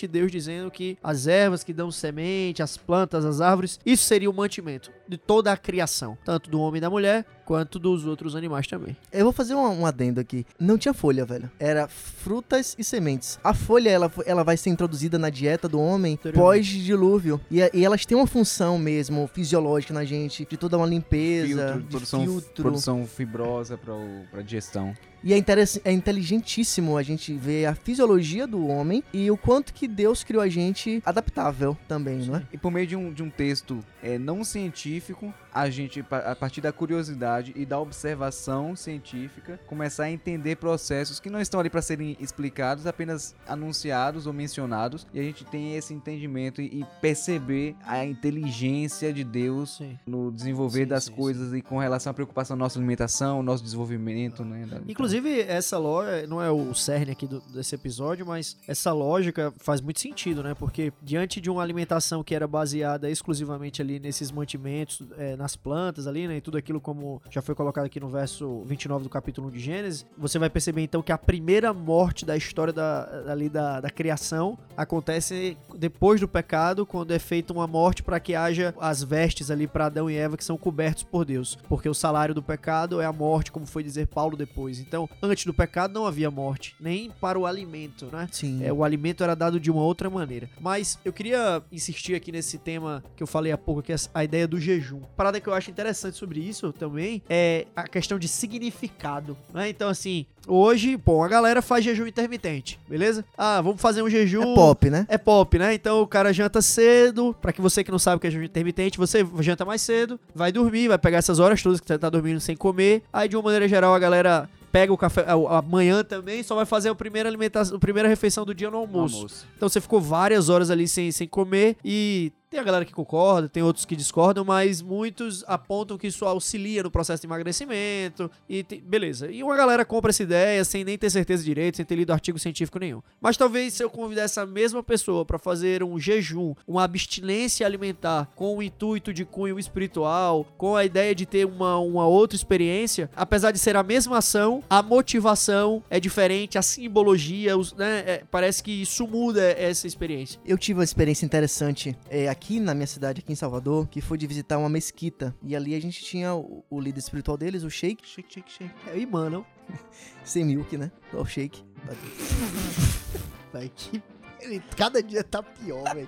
Deus 0.07 0.31
dizendo 0.31 0.69
que 0.71 0.97
as 1.03 1.27
ervas 1.27 1.63
que 1.63 1.73
dão 1.73 1.91
semente, 1.91 2.61
as 2.63 2.77
plantas, 2.77 3.25
as 3.25 3.41
árvores, 3.41 3.79
isso 3.85 4.03
seria 4.03 4.29
o 4.29 4.33
mantimento 4.33 4.91
de 5.07 5.17
toda 5.17 5.51
a 5.51 5.57
criação, 5.57 6.17
tanto 6.23 6.49
do 6.49 6.59
homem 6.59 6.77
e 6.77 6.81
da 6.81 6.89
mulher, 6.89 7.25
quanto 7.45 7.79
dos 7.79 8.05
outros 8.05 8.35
animais 8.35 8.67
também. 8.67 8.95
Eu 9.11 9.23
vou 9.23 9.33
fazer 9.33 9.55
um, 9.55 9.81
um 9.81 9.85
adendo 9.85 10.19
aqui. 10.19 10.45
Não 10.59 10.77
tinha 10.77 10.93
folha, 10.93 11.25
velho. 11.25 11.49
Era 11.59 11.87
frutas 11.87 12.75
e 12.77 12.83
sementes. 12.83 13.39
A 13.43 13.53
folha, 13.55 13.89
ela, 13.89 14.11
ela 14.25 14.43
vai 14.43 14.55
ser 14.55 14.69
introduzida 14.69 15.17
na 15.17 15.31
dieta 15.31 15.67
do 15.67 15.79
homem 15.79 16.15
pós-dilúvio. 16.33 17.41
E, 17.49 17.57
e 17.73 17.83
elas 17.85 18.05
têm 18.05 18.15
uma 18.17 18.27
função 18.27 18.77
mesmo 18.77 19.27
fisiológica 19.33 19.93
na 19.93 20.05
gente, 20.05 20.45
de 20.45 20.57
toda 20.57 20.77
uma 20.77 20.85
limpeza, 20.85 21.47
Filtro, 21.47 21.81
de 21.81 21.87
produção, 21.89 22.21
filtro. 22.23 22.63
produção 22.63 23.05
fibrosa 23.07 23.75
o- 23.75 24.25
pra 24.29 24.41
digestão. 24.43 24.93
E 25.23 25.33
é, 25.33 25.37
interess- 25.37 25.81
é 25.83 25.91
inteligentíssimo 25.91 26.97
a 26.97 27.03
gente 27.03 27.33
ver 27.33 27.65
a 27.65 27.75
fisiologia 27.75 28.47
do 28.47 28.65
homem 28.67 29.03
e 29.13 29.29
o 29.29 29.37
quanto 29.37 29.73
que 29.73 29.87
Deus 29.87 30.23
criou 30.23 30.41
a 30.41 30.47
gente 30.49 31.01
adaptável 31.05 31.77
também, 31.87 32.19
não 32.19 32.37
é? 32.37 32.43
E 32.53 32.57
por 32.57 32.71
meio 32.71 32.87
de 32.87 32.95
um, 32.95 33.11
de 33.11 33.21
um 33.23 33.29
texto 33.29 33.83
é, 34.01 34.17
não 34.17 34.43
científico, 34.43 35.33
a 35.53 35.69
gente, 35.69 36.05
a 36.11 36.35
partir 36.35 36.61
da 36.61 36.71
curiosidade 36.71 37.51
e 37.55 37.65
da 37.65 37.79
observação 37.79 38.75
científica, 38.75 39.59
começar 39.67 40.03
a 40.03 40.11
entender 40.11 40.55
processos 40.57 41.19
que 41.19 41.29
não 41.29 41.41
estão 41.41 41.59
ali 41.59 41.69
para 41.69 41.81
serem 41.81 42.15
explicados, 42.19 42.85
apenas 42.87 43.35
anunciados 43.47 44.25
ou 44.27 44.31
mencionados, 44.33 45.05
e 45.13 45.19
a 45.19 45.23
gente 45.23 45.43
tem 45.45 45.75
esse 45.75 45.93
entendimento 45.93 46.61
e, 46.61 46.81
e 46.81 46.85
perceber 47.01 47.75
a 47.85 48.05
inteligência 48.05 49.11
de 49.11 49.23
Deus 49.23 49.77
Sim. 49.77 49.97
no 50.05 50.31
desenvolver 50.31 50.83
Sim, 50.83 50.87
das 50.87 51.03
sim, 51.05 51.11
coisas 51.13 51.53
e 51.53 51.61
com 51.61 51.77
relação 51.77 52.11
à 52.11 52.13
preocupação 52.13 52.55
da 52.57 52.63
nossa 52.63 52.77
alimentação, 52.79 53.41
nosso 53.43 53.63
desenvolvimento, 53.63 54.43
né? 54.45 54.65
da- 54.65 54.79
Inclusive, 55.15 55.41
essa 55.41 55.77
lógica, 55.77 56.27
não 56.27 56.41
é 56.41 56.51
o 56.51 56.73
cerne 56.73 57.11
aqui 57.11 57.25
do- 57.27 57.41
desse 57.53 57.73
episódio, 57.75 58.25
mas 58.25 58.57
essa 58.67 58.91
lógica 58.93 59.53
faz 59.57 59.81
muito 59.81 59.99
sentido, 59.99 60.43
né? 60.43 60.53
Porque 60.53 60.93
diante 61.01 61.41
de 61.41 61.49
uma 61.49 61.61
alimentação 61.61 62.23
que 62.23 62.35
era 62.35 62.47
baseada 62.47 63.09
exclusivamente 63.09 63.81
ali 63.81 63.99
nesses 63.99 64.31
mantimentos, 64.31 65.01
é, 65.17 65.35
nas 65.35 65.55
plantas 65.55 66.05
ali, 66.07 66.27
né? 66.27 66.37
E 66.37 66.41
tudo 66.41 66.57
aquilo 66.57 66.79
como 66.79 67.21
já 67.29 67.41
foi 67.41 67.55
colocado 67.55 67.85
aqui 67.85 67.99
no 67.99 68.09
verso 68.09 68.63
29 68.65 69.03
do 69.03 69.09
capítulo 69.09 69.47
1 69.47 69.51
de 69.51 69.59
Gênesis, 69.59 70.05
você 70.17 70.37
vai 70.39 70.49
perceber 70.49 70.81
então 70.81 71.01
que 71.01 71.11
a 71.11 71.17
primeira 71.17 71.73
morte 71.73 72.25
da 72.25 72.35
história 72.37 72.71
da, 72.73 73.23
ali 73.31 73.49
da, 73.49 73.79
da 73.81 73.89
criação 73.89 74.57
acontece 74.77 75.57
depois 75.77 76.19
do 76.21 76.27
pecado, 76.27 76.85
quando 76.85 77.11
é 77.11 77.19
feita 77.19 77.51
uma 77.53 77.67
morte 77.67 78.01
para 78.03 78.19
que 78.19 78.35
haja 78.35 78.73
as 78.79 79.03
vestes 79.03 79.51
ali 79.51 79.67
para 79.67 79.85
Adão 79.87 80.09
e 80.09 80.15
Eva 80.15 80.37
que 80.37 80.43
são 80.43 80.57
cobertos 80.57 81.03
por 81.03 81.25
Deus. 81.25 81.57
Porque 81.67 81.87
o 81.89 81.93
salário 81.93 82.33
do 82.35 82.41
pecado 82.43 83.01
é 83.01 83.05
a 83.05 83.13
morte, 83.13 83.51
como 83.51 83.65
foi 83.65 83.83
dizer 83.83 84.07
Paulo 84.07 84.37
depois. 84.37 84.79
Então, 84.79 84.98
antes 85.21 85.45
do 85.45 85.53
pecado 85.53 85.93
não 85.93 86.05
havia 86.05 86.31
morte, 86.31 86.75
nem 86.79 87.11
para 87.21 87.37
o 87.37 87.45
alimento, 87.45 88.07
né? 88.11 88.27
Sim. 88.31 88.63
É, 88.63 88.73
o 88.73 88.83
alimento 88.83 89.23
era 89.23 89.35
dado 89.35 89.59
de 89.59 89.69
uma 89.69 89.83
outra 89.83 90.09
maneira. 90.09 90.49
Mas 90.59 90.97
eu 91.05 91.13
queria 91.13 91.61
insistir 91.71 92.15
aqui 92.15 92.31
nesse 92.31 92.57
tema 92.57 93.03
que 93.15 93.21
eu 93.21 93.27
falei 93.27 93.51
há 93.51 93.57
pouco, 93.57 93.81
que 93.81 93.93
é 93.93 93.95
a 94.13 94.23
ideia 94.23 94.47
do 94.47 94.59
jejum. 94.59 95.01
Parada 95.15 95.39
que 95.39 95.47
eu 95.47 95.53
acho 95.53 95.69
interessante 95.69 96.17
sobre 96.17 96.39
isso 96.39 96.73
também 96.73 97.21
é 97.29 97.67
a 97.75 97.83
questão 97.83 98.17
de 98.17 98.27
significado, 98.27 99.37
né? 99.53 99.69
Então, 99.69 99.89
assim, 99.89 100.25
hoje, 100.47 100.97
pô, 100.97 101.23
a 101.23 101.27
galera 101.27 101.61
faz 101.61 101.83
jejum 101.85 102.07
intermitente, 102.07 102.79
beleza? 102.87 103.23
Ah, 103.37 103.61
vamos 103.61 103.81
fazer 103.81 104.01
um 104.01 104.09
jejum. 104.09 104.53
É 104.53 104.55
pop, 104.55 104.89
né? 104.89 105.05
É 105.07 105.17
pop, 105.17 105.59
né? 105.59 105.73
Então 105.73 106.01
o 106.01 106.07
cara 106.07 106.33
janta 106.33 106.61
cedo. 106.61 107.35
Pra 107.41 107.53
que 107.53 107.61
você 107.61 107.83
que 107.83 107.91
não 107.91 107.99
sabe 107.99 108.17
o 108.17 108.19
que 108.19 108.27
é 108.27 108.31
jejum 108.31 108.45
intermitente, 108.45 108.97
você 108.97 109.25
janta 109.39 109.65
mais 109.65 109.81
cedo, 109.81 110.19
vai 110.33 110.51
dormir, 110.51 110.87
vai 110.87 110.97
pegar 110.97 111.17
essas 111.17 111.39
horas 111.39 111.61
todas 111.61 111.79
que 111.79 111.87
você 111.87 111.97
tá 111.97 112.09
dormindo 112.09 112.39
sem 112.39 112.55
comer. 112.55 113.03
Aí, 113.11 113.27
de 113.27 113.35
uma 113.35 113.43
maneira 113.43 113.67
geral, 113.67 113.93
a 113.93 113.99
galera 113.99 114.49
pega 114.71 114.91
o 114.91 114.97
café 114.97 115.25
amanhã 115.49 116.03
também, 116.03 116.41
só 116.43 116.55
vai 116.55 116.65
fazer 116.65 116.89
a 116.89 116.95
primeira 116.95 117.29
alimentação, 117.29 117.77
a 117.77 117.79
primeira 117.79 118.07
refeição 118.07 118.45
do 118.45 118.53
dia 118.53 118.69
no 118.69 118.79
no 118.79 118.83
almoço. 118.83 119.15
almoço. 119.15 119.47
Então 119.55 119.67
você 119.69 119.81
ficou 119.81 119.99
várias 119.99 120.49
horas 120.49 120.69
ali 120.69 120.87
sem, 120.87 121.11
sem 121.11 121.27
comer 121.27 121.77
e 121.83 122.31
tem 122.49 122.59
a 122.59 122.63
galera 122.63 122.83
que 122.83 122.91
concorda, 122.93 123.47
tem 123.47 123.61
outros 123.61 123.85
que 123.85 123.95
discordam, 123.95 124.43
mas 124.43 124.81
muitos 124.81 125.43
apontam 125.47 125.97
que 125.99 126.07
isso 126.07 126.25
auxilia 126.25 126.81
no 126.81 126.89
processo 126.89 127.21
de 127.21 127.27
emagrecimento 127.27 128.29
e 128.49 128.63
beleza. 128.83 129.29
E 129.31 129.43
uma 129.43 129.55
galera 129.55 129.85
compra 129.85 130.09
essa 130.09 130.23
ideia 130.23 130.65
sem 130.65 130.83
nem 130.83 130.97
ter 130.97 131.11
certeza 131.11 131.43
direito, 131.43 131.77
sem 131.77 131.85
ter 131.85 131.95
lido 131.95 132.11
artigo 132.11 132.39
científico 132.39 132.79
nenhum. 132.79 133.01
Mas 133.21 133.37
talvez 133.37 133.73
se 133.75 133.83
eu 133.83 133.89
convidar 133.89 134.23
essa 134.23 134.47
mesma 134.47 134.81
pessoa 134.81 135.23
para 135.23 135.37
fazer 135.37 135.83
um 135.83 135.99
jejum, 135.99 136.55
uma 136.67 136.83
abstinência 136.83 137.65
alimentar 137.67 138.27
com 138.35 138.57
o 138.57 138.63
intuito 138.63 139.13
de 139.13 139.25
cunho 139.25 139.59
espiritual, 139.59 140.43
com 140.57 140.75
a 140.75 140.83
ideia 140.83 141.13
de 141.13 141.27
ter 141.27 141.45
uma, 141.45 141.77
uma 141.77 142.07
outra 142.07 142.35
experiência, 142.35 143.11
apesar 143.15 143.51
de 143.51 143.59
ser 143.59 143.75
a 143.75 143.83
mesma 143.83 144.17
ação, 144.17 144.63
a 144.67 144.81
motivação 144.81 145.83
é 145.87 145.99
diferente, 145.99 146.57
a 146.57 146.63
simbologia, 146.63 147.55
os- 147.55 147.73
né, 147.73 147.99
é, 148.07 148.23
parece 148.31 148.63
que 148.63 148.71
isso 148.71 149.07
muda 149.07 149.43
essa 149.51 149.85
experiência. 149.85 150.39
Eu 150.43 150.57
tive 150.57 150.79
uma 150.79 150.83
experiência 150.83 151.25
interessante 151.25 151.95
é, 152.09 152.27
aqui 152.27 152.38
na 152.59 152.73
minha 152.73 152.87
cidade, 152.87 153.19
aqui 153.21 153.31
em 153.31 153.35
Salvador, 153.35 153.87
que 153.87 154.01
foi 154.01 154.17
de 154.17 154.25
visitar 154.27 154.57
uma 154.57 154.69
mesquita. 154.69 155.35
E 155.43 155.55
ali 155.55 155.75
a 155.75 155.81
gente 155.81 156.03
tinha 156.03 156.33
o, 156.35 156.63
o 156.69 156.79
líder 156.79 156.99
espiritual 156.99 157.37
deles, 157.37 157.63
o 157.63 157.69
Sheik. 157.69 158.07
Sheik, 158.07 158.31
Sheik, 158.33 158.51
Sheik. 158.51 158.71
É 158.87 158.93
o 158.93 158.97
imã, 158.97 159.29
não? 159.29 159.45
Sem 160.23 160.45
milk, 160.45 160.77
né? 160.77 160.91
Só 161.11 161.21
o 161.21 161.25
Sheik. 161.25 161.63
Vai 163.51 163.71
que. 163.75 164.01
Ele 164.41 164.61
cada 164.77 165.03
dia 165.03 165.21
tá 165.21 165.43
pior, 165.43 165.83
velho. 165.93 166.07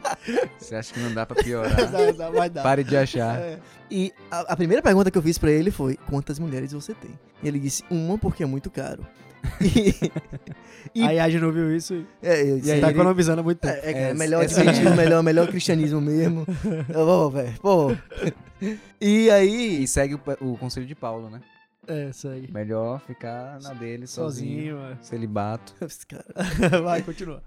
Você 0.58 0.74
acha 0.76 0.94
que 0.94 1.00
não 1.02 1.14
dá 1.14 1.26
pra 1.26 1.44
piorar? 1.44 1.76
Dá- 1.92 2.12
dá- 2.12 2.30
Vai 2.30 2.50
dar. 2.50 2.64
Pare 2.64 2.82
de 2.84 2.96
achar. 2.96 3.38
É. 3.38 3.60
E 3.90 4.14
a, 4.32 4.54
a 4.54 4.56
primeira 4.56 4.82
pergunta 4.82 5.12
que 5.12 5.18
eu 5.18 5.22
fiz 5.22 5.38
pra 5.38 5.52
ele 5.52 5.70
foi: 5.70 5.98
quantas 6.10 6.40
mulheres 6.40 6.72
você 6.72 6.94
tem? 6.94 7.12
E 7.44 7.48
ele 7.48 7.60
disse: 7.60 7.84
uma 7.92 8.18
porque 8.18 8.42
é 8.42 8.46
muito 8.46 8.70
caro. 8.72 9.06
E, 10.94 11.04
Aí 11.04 11.20
a 11.20 11.30
gente 11.30 11.42
não 11.42 11.52
viu 11.54 11.74
isso. 11.76 12.06
é, 12.22 12.44
E 12.44 12.72
aí 12.72 12.82
tá 12.82 12.88
ele- 12.90 12.98
economizando 13.00 13.42
muito 13.44 13.60
tempo. 13.60 13.80
é, 13.82 13.92
é, 13.92 14.02
É, 14.10 14.14
melhor 14.14 14.44
é 14.44 14.48
sentido, 14.48 14.94
melhor, 14.98 15.24
melhor 15.24 15.48
cristianismo 15.48 16.02
mesmo. 16.02 16.46
Vou, 16.94 17.30
velho. 17.32 17.54
Pô. 17.62 17.96
E 19.00 19.30
aí. 19.30 19.84
E 19.84 19.88
segue 19.88 20.16
o, 20.16 20.20
o 20.42 20.58
conselho 20.58 20.86
de 20.86 20.96
Paulo, 20.96 21.30
né? 21.30 21.40
É, 21.88 22.10
aí. 22.28 22.50
Melhor 22.52 23.00
ficar 23.02 23.60
na 23.62 23.74
dele 23.74 24.06
sozinho. 24.06 24.76
Sozinho, 24.78 24.98
Celibato. 25.02 25.74
Cara. 26.10 26.26
é. 26.76 26.82
Vai, 26.82 27.02
continua. 27.04 27.42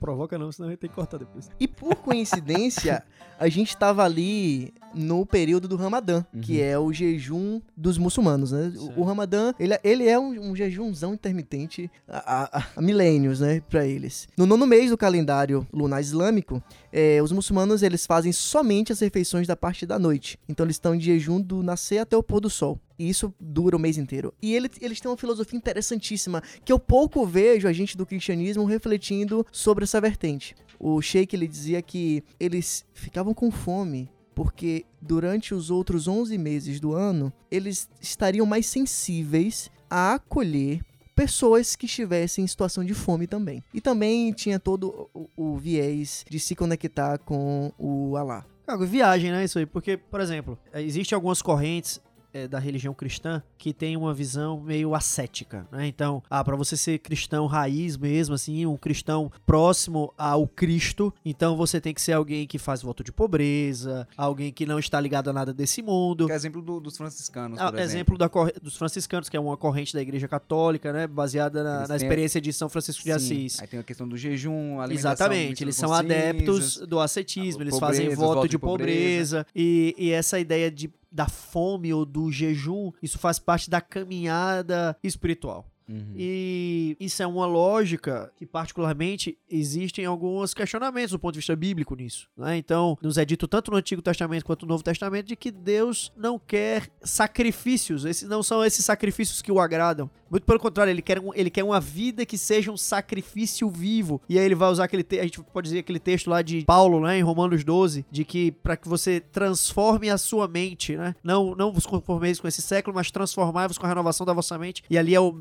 Provoca 0.00 0.38
não, 0.38 0.50
senão 0.50 0.68
a 0.68 0.72
gente 0.72 0.80
tem 0.80 0.88
que 0.90 0.96
cortar 0.96 1.18
depois. 1.18 1.50
E 1.60 1.68
por 1.68 1.94
coincidência, 1.96 3.02
a 3.38 3.48
gente 3.48 3.76
tava 3.76 4.02
ali 4.02 4.72
no 4.94 5.26
período 5.26 5.68
do 5.68 5.76
Ramadã, 5.76 6.24
que 6.42 6.60
é 6.60 6.78
o 6.78 6.92
jejum 6.92 7.60
dos 7.76 7.98
muçulmanos, 7.98 8.50
né? 8.52 8.72
O- 8.74 8.80
Certo. 8.80 9.00
O 9.00 9.04
Ramadã, 9.04 9.52
ele, 9.60 9.74
é- 9.74 9.80
ele 9.84 10.08
é 10.08 10.18
um, 10.18 10.50
um 10.50 10.56
jejumzão 10.56 11.12
intermitente 11.14 11.90
há, 12.08 12.58
há- 12.58 12.66
há 12.76 12.80
milênios, 12.82 13.40
né? 13.40 13.60
Pra 13.68 13.86
eles. 13.86 14.26
No 14.36 14.46
nono 14.46 14.66
mês 14.66 14.90
do 14.90 14.96
calendário 14.96 15.66
lunar 15.72 16.00
islâmico, 16.00 16.62
eh, 16.92 17.20
os 17.22 17.30
muçulmanos, 17.30 17.82
eles 17.82 18.06
fazem 18.06 18.32
somente 18.32 18.92
as 18.92 19.00
refeições 19.00 19.46
da 19.46 19.54
parte 19.56 19.84
da 19.84 19.98
noite. 19.98 20.38
Então 20.48 20.64
eles 20.64 20.76
estão 20.76 20.94
em 20.94 21.00
jejum 21.00 21.40
do 21.40 21.62
nascer 21.62 21.98
até 21.98 22.16
o 22.16 22.22
pôr 22.22 22.40
do 22.40 22.48
sol. 22.50 22.80
E 23.00 23.08
isso 23.08 23.32
dura 23.40 23.74
o 23.76 23.80
mês 23.80 23.96
inteiro. 23.96 24.34
E 24.42 24.54
ele- 24.54 24.70
eles 24.78 25.00
têm 25.00 25.10
uma 25.10 25.16
filosofia 25.16 25.56
interessantíssima, 25.56 26.42
que 26.62 26.70
eu 26.70 26.78
pouco 26.78 27.24
vejo 27.26 27.66
a 27.66 27.72
gente 27.72 27.96
do 27.96 28.04
cristianismo 28.04 28.66
refletindo 28.66 29.46
sobre 29.50 29.84
essa 29.84 29.98
vertente. 30.00 30.54
O 30.78 31.00
Sheik 31.00 31.34
ele 31.34 31.48
dizia 31.48 31.80
que 31.80 32.22
eles 32.38 32.84
ficavam 32.92 33.32
com 33.32 33.50
fome 33.50 34.10
porque 34.34 34.84
durante 35.00 35.54
os 35.54 35.70
outros 35.70 36.06
11 36.06 36.36
meses 36.36 36.78
do 36.78 36.92
ano 36.94 37.32
eles 37.50 37.88
estariam 38.02 38.44
mais 38.44 38.66
sensíveis 38.66 39.70
a 39.88 40.14
acolher 40.14 40.82
pessoas 41.14 41.74
que 41.76 41.86
estivessem 41.86 42.44
em 42.44 42.46
situação 42.46 42.84
de 42.84 42.92
fome 42.94 43.26
também. 43.26 43.62
E 43.74 43.80
também 43.80 44.30
tinha 44.32 44.58
todo 44.60 45.08
o, 45.14 45.28
o 45.36 45.56
viés 45.56 46.24
de 46.28 46.38
se 46.38 46.54
conectar 46.54 47.18
com 47.18 47.72
o 47.78 48.16
Alá. 48.16 48.44
Cara, 48.66 48.86
viagem, 48.86 49.30
né? 49.32 49.44
Isso 49.44 49.58
aí. 49.58 49.66
Porque, 49.66 49.96
por 49.96 50.20
exemplo, 50.20 50.56
existem 50.72 51.16
algumas 51.16 51.42
correntes 51.42 52.00
é, 52.32 52.46
da 52.48 52.58
religião 52.58 52.94
cristã 52.94 53.42
que 53.58 53.72
tem 53.72 53.96
uma 53.96 54.14
visão 54.14 54.60
meio 54.60 54.94
ascética, 54.94 55.66
né? 55.70 55.86
Então, 55.86 56.22
ah, 56.30 56.42
para 56.44 56.56
você 56.56 56.76
ser 56.76 56.98
cristão 56.98 57.46
raiz 57.46 57.96
mesmo, 57.96 58.34
assim, 58.34 58.64
um 58.66 58.76
cristão 58.76 59.30
próximo 59.46 60.12
ao 60.16 60.46
Cristo, 60.46 61.12
então 61.24 61.56
você 61.56 61.80
tem 61.80 61.92
que 61.92 62.00
ser 62.00 62.12
alguém 62.12 62.46
que 62.46 62.58
faz 62.58 62.82
voto 62.82 63.02
de 63.04 63.12
pobreza, 63.12 64.06
alguém 64.16 64.52
que 64.52 64.64
não 64.66 64.78
está 64.78 65.00
ligado 65.00 65.28
a 65.28 65.32
nada 65.32 65.52
desse 65.52 65.82
mundo. 65.82 66.26
Que 66.26 66.32
é 66.32 66.36
exemplo 66.36 66.62
do- 66.62 66.80
dos 66.80 66.96
franciscanos, 66.96 67.58
Ah, 67.58 67.70
por 67.70 67.78
exemplo, 67.80 68.14
exemplo. 68.14 68.18
da 68.18 68.60
dos 68.62 68.76
franciscanos, 68.76 69.28
que 69.28 69.36
é 69.36 69.40
uma 69.40 69.56
corrente 69.56 69.92
da 69.92 70.00
Igreja 70.00 70.26
Católica, 70.28 70.92
né? 70.92 71.06
Baseada 71.06 71.62
na, 71.64 71.88
na 71.88 71.96
experiência 71.96 72.40
de 72.40 72.52
São 72.52 72.68
Francisco 72.68 73.02
de 73.02 73.10
Sim, 73.10 73.16
Assis. 73.16 73.60
Aí 73.60 73.66
tem 73.66 73.80
a 73.80 73.82
questão 73.82 74.08
do 74.08 74.16
jejum, 74.16 74.80
alimentação, 74.80 75.26
Exatamente, 75.26 75.64
eles 75.64 75.76
são 75.76 75.92
adeptos 75.92 76.76
do 76.86 77.00
ascetismo, 77.00 77.60
a 77.62 77.64
eles 77.64 77.78
pobreza, 77.78 78.02
fazem 78.02 78.14
voto 78.16 78.28
votos 78.34 78.42
de 78.44 78.48
de 78.50 78.58
pobreza. 78.58 79.44
pobreza, 79.44 79.46
e, 79.54 79.94
e 79.98 80.10
essa 80.10 80.38
ideia 80.38 80.70
de, 80.70 80.90
da 81.10 81.28
fome 81.28 81.92
ou 81.92 82.04
do 82.04 82.30
jejum, 82.30 82.92
isso 83.02 83.18
faz 83.18 83.38
parte 83.38 83.68
da 83.68 83.80
caminhada 83.80 84.96
espiritual. 85.02 85.69
Uhum. 85.90 86.14
E 86.16 86.96
isso 87.00 87.22
é 87.22 87.26
uma 87.26 87.46
lógica 87.46 88.32
que, 88.36 88.46
particularmente, 88.46 89.36
existem 89.50 90.04
alguns 90.04 90.54
questionamentos 90.54 91.10
do 91.10 91.18
ponto 91.18 91.32
de 91.34 91.40
vista 91.40 91.56
bíblico 91.56 91.94
nisso. 91.96 92.28
né? 92.36 92.56
Então, 92.56 92.96
nos 93.02 93.18
é 93.18 93.24
dito 93.24 93.48
tanto 93.48 93.70
no 93.70 93.76
Antigo 93.76 94.00
Testamento 94.00 94.44
quanto 94.44 94.64
no 94.64 94.70
Novo 94.70 94.84
Testamento 94.84 95.26
de 95.26 95.34
que 95.36 95.50
Deus 95.50 96.12
não 96.16 96.38
quer 96.38 96.88
sacrifícios. 97.02 98.04
Esses 98.04 98.28
não 98.28 98.42
são 98.42 98.64
esses 98.64 98.84
sacrifícios 98.84 99.40
que 99.42 99.50
o 99.52 99.58
agradam. 99.60 100.10
Muito 100.30 100.44
pelo 100.44 100.60
contrário, 100.60 100.90
ele 100.90 101.02
quer, 101.02 101.18
um- 101.18 101.34
ele 101.34 101.50
quer 101.50 101.64
uma 101.64 101.80
vida 101.80 102.24
que 102.24 102.38
seja 102.38 102.70
um 102.70 102.76
sacrifício 102.76 103.68
vivo. 103.68 104.20
E 104.28 104.38
aí 104.38 104.44
ele 104.44 104.54
vai 104.54 104.70
usar 104.70 104.84
aquele 104.84 105.04
a 105.18 105.22
gente 105.24 105.42
pode 105.42 105.66
dizer 105.68 105.80
aquele 105.80 105.98
texto 105.98 106.30
lá 106.30 106.40
de 106.42 106.64
Paulo, 106.64 107.00
né, 107.00 107.18
em 107.18 107.22
Romanos 107.22 107.64
12, 107.64 108.04
de 108.10 108.24
que 108.24 108.52
para 108.52 108.76
que 108.76 108.88
você 108.88 109.18
transforme 109.20 110.08
a 110.08 110.16
sua 110.18 110.46
mente, 110.46 110.96
né? 110.96 111.14
Não 111.24 111.54
não 111.56 111.72
vos 111.72 111.84
conformeis 111.86 112.38
com 112.38 112.46
esse 112.46 112.62
século, 112.62 112.94
mas 112.94 113.10
transformai-vos 113.10 113.76
com 113.76 113.86
a 113.86 113.88
renovação 113.88 114.24
da 114.24 114.32
vossa 114.32 114.56
mente. 114.56 114.82
E 114.88 114.96
ali 114.96 115.14
é 115.14 115.20
o 115.20 115.32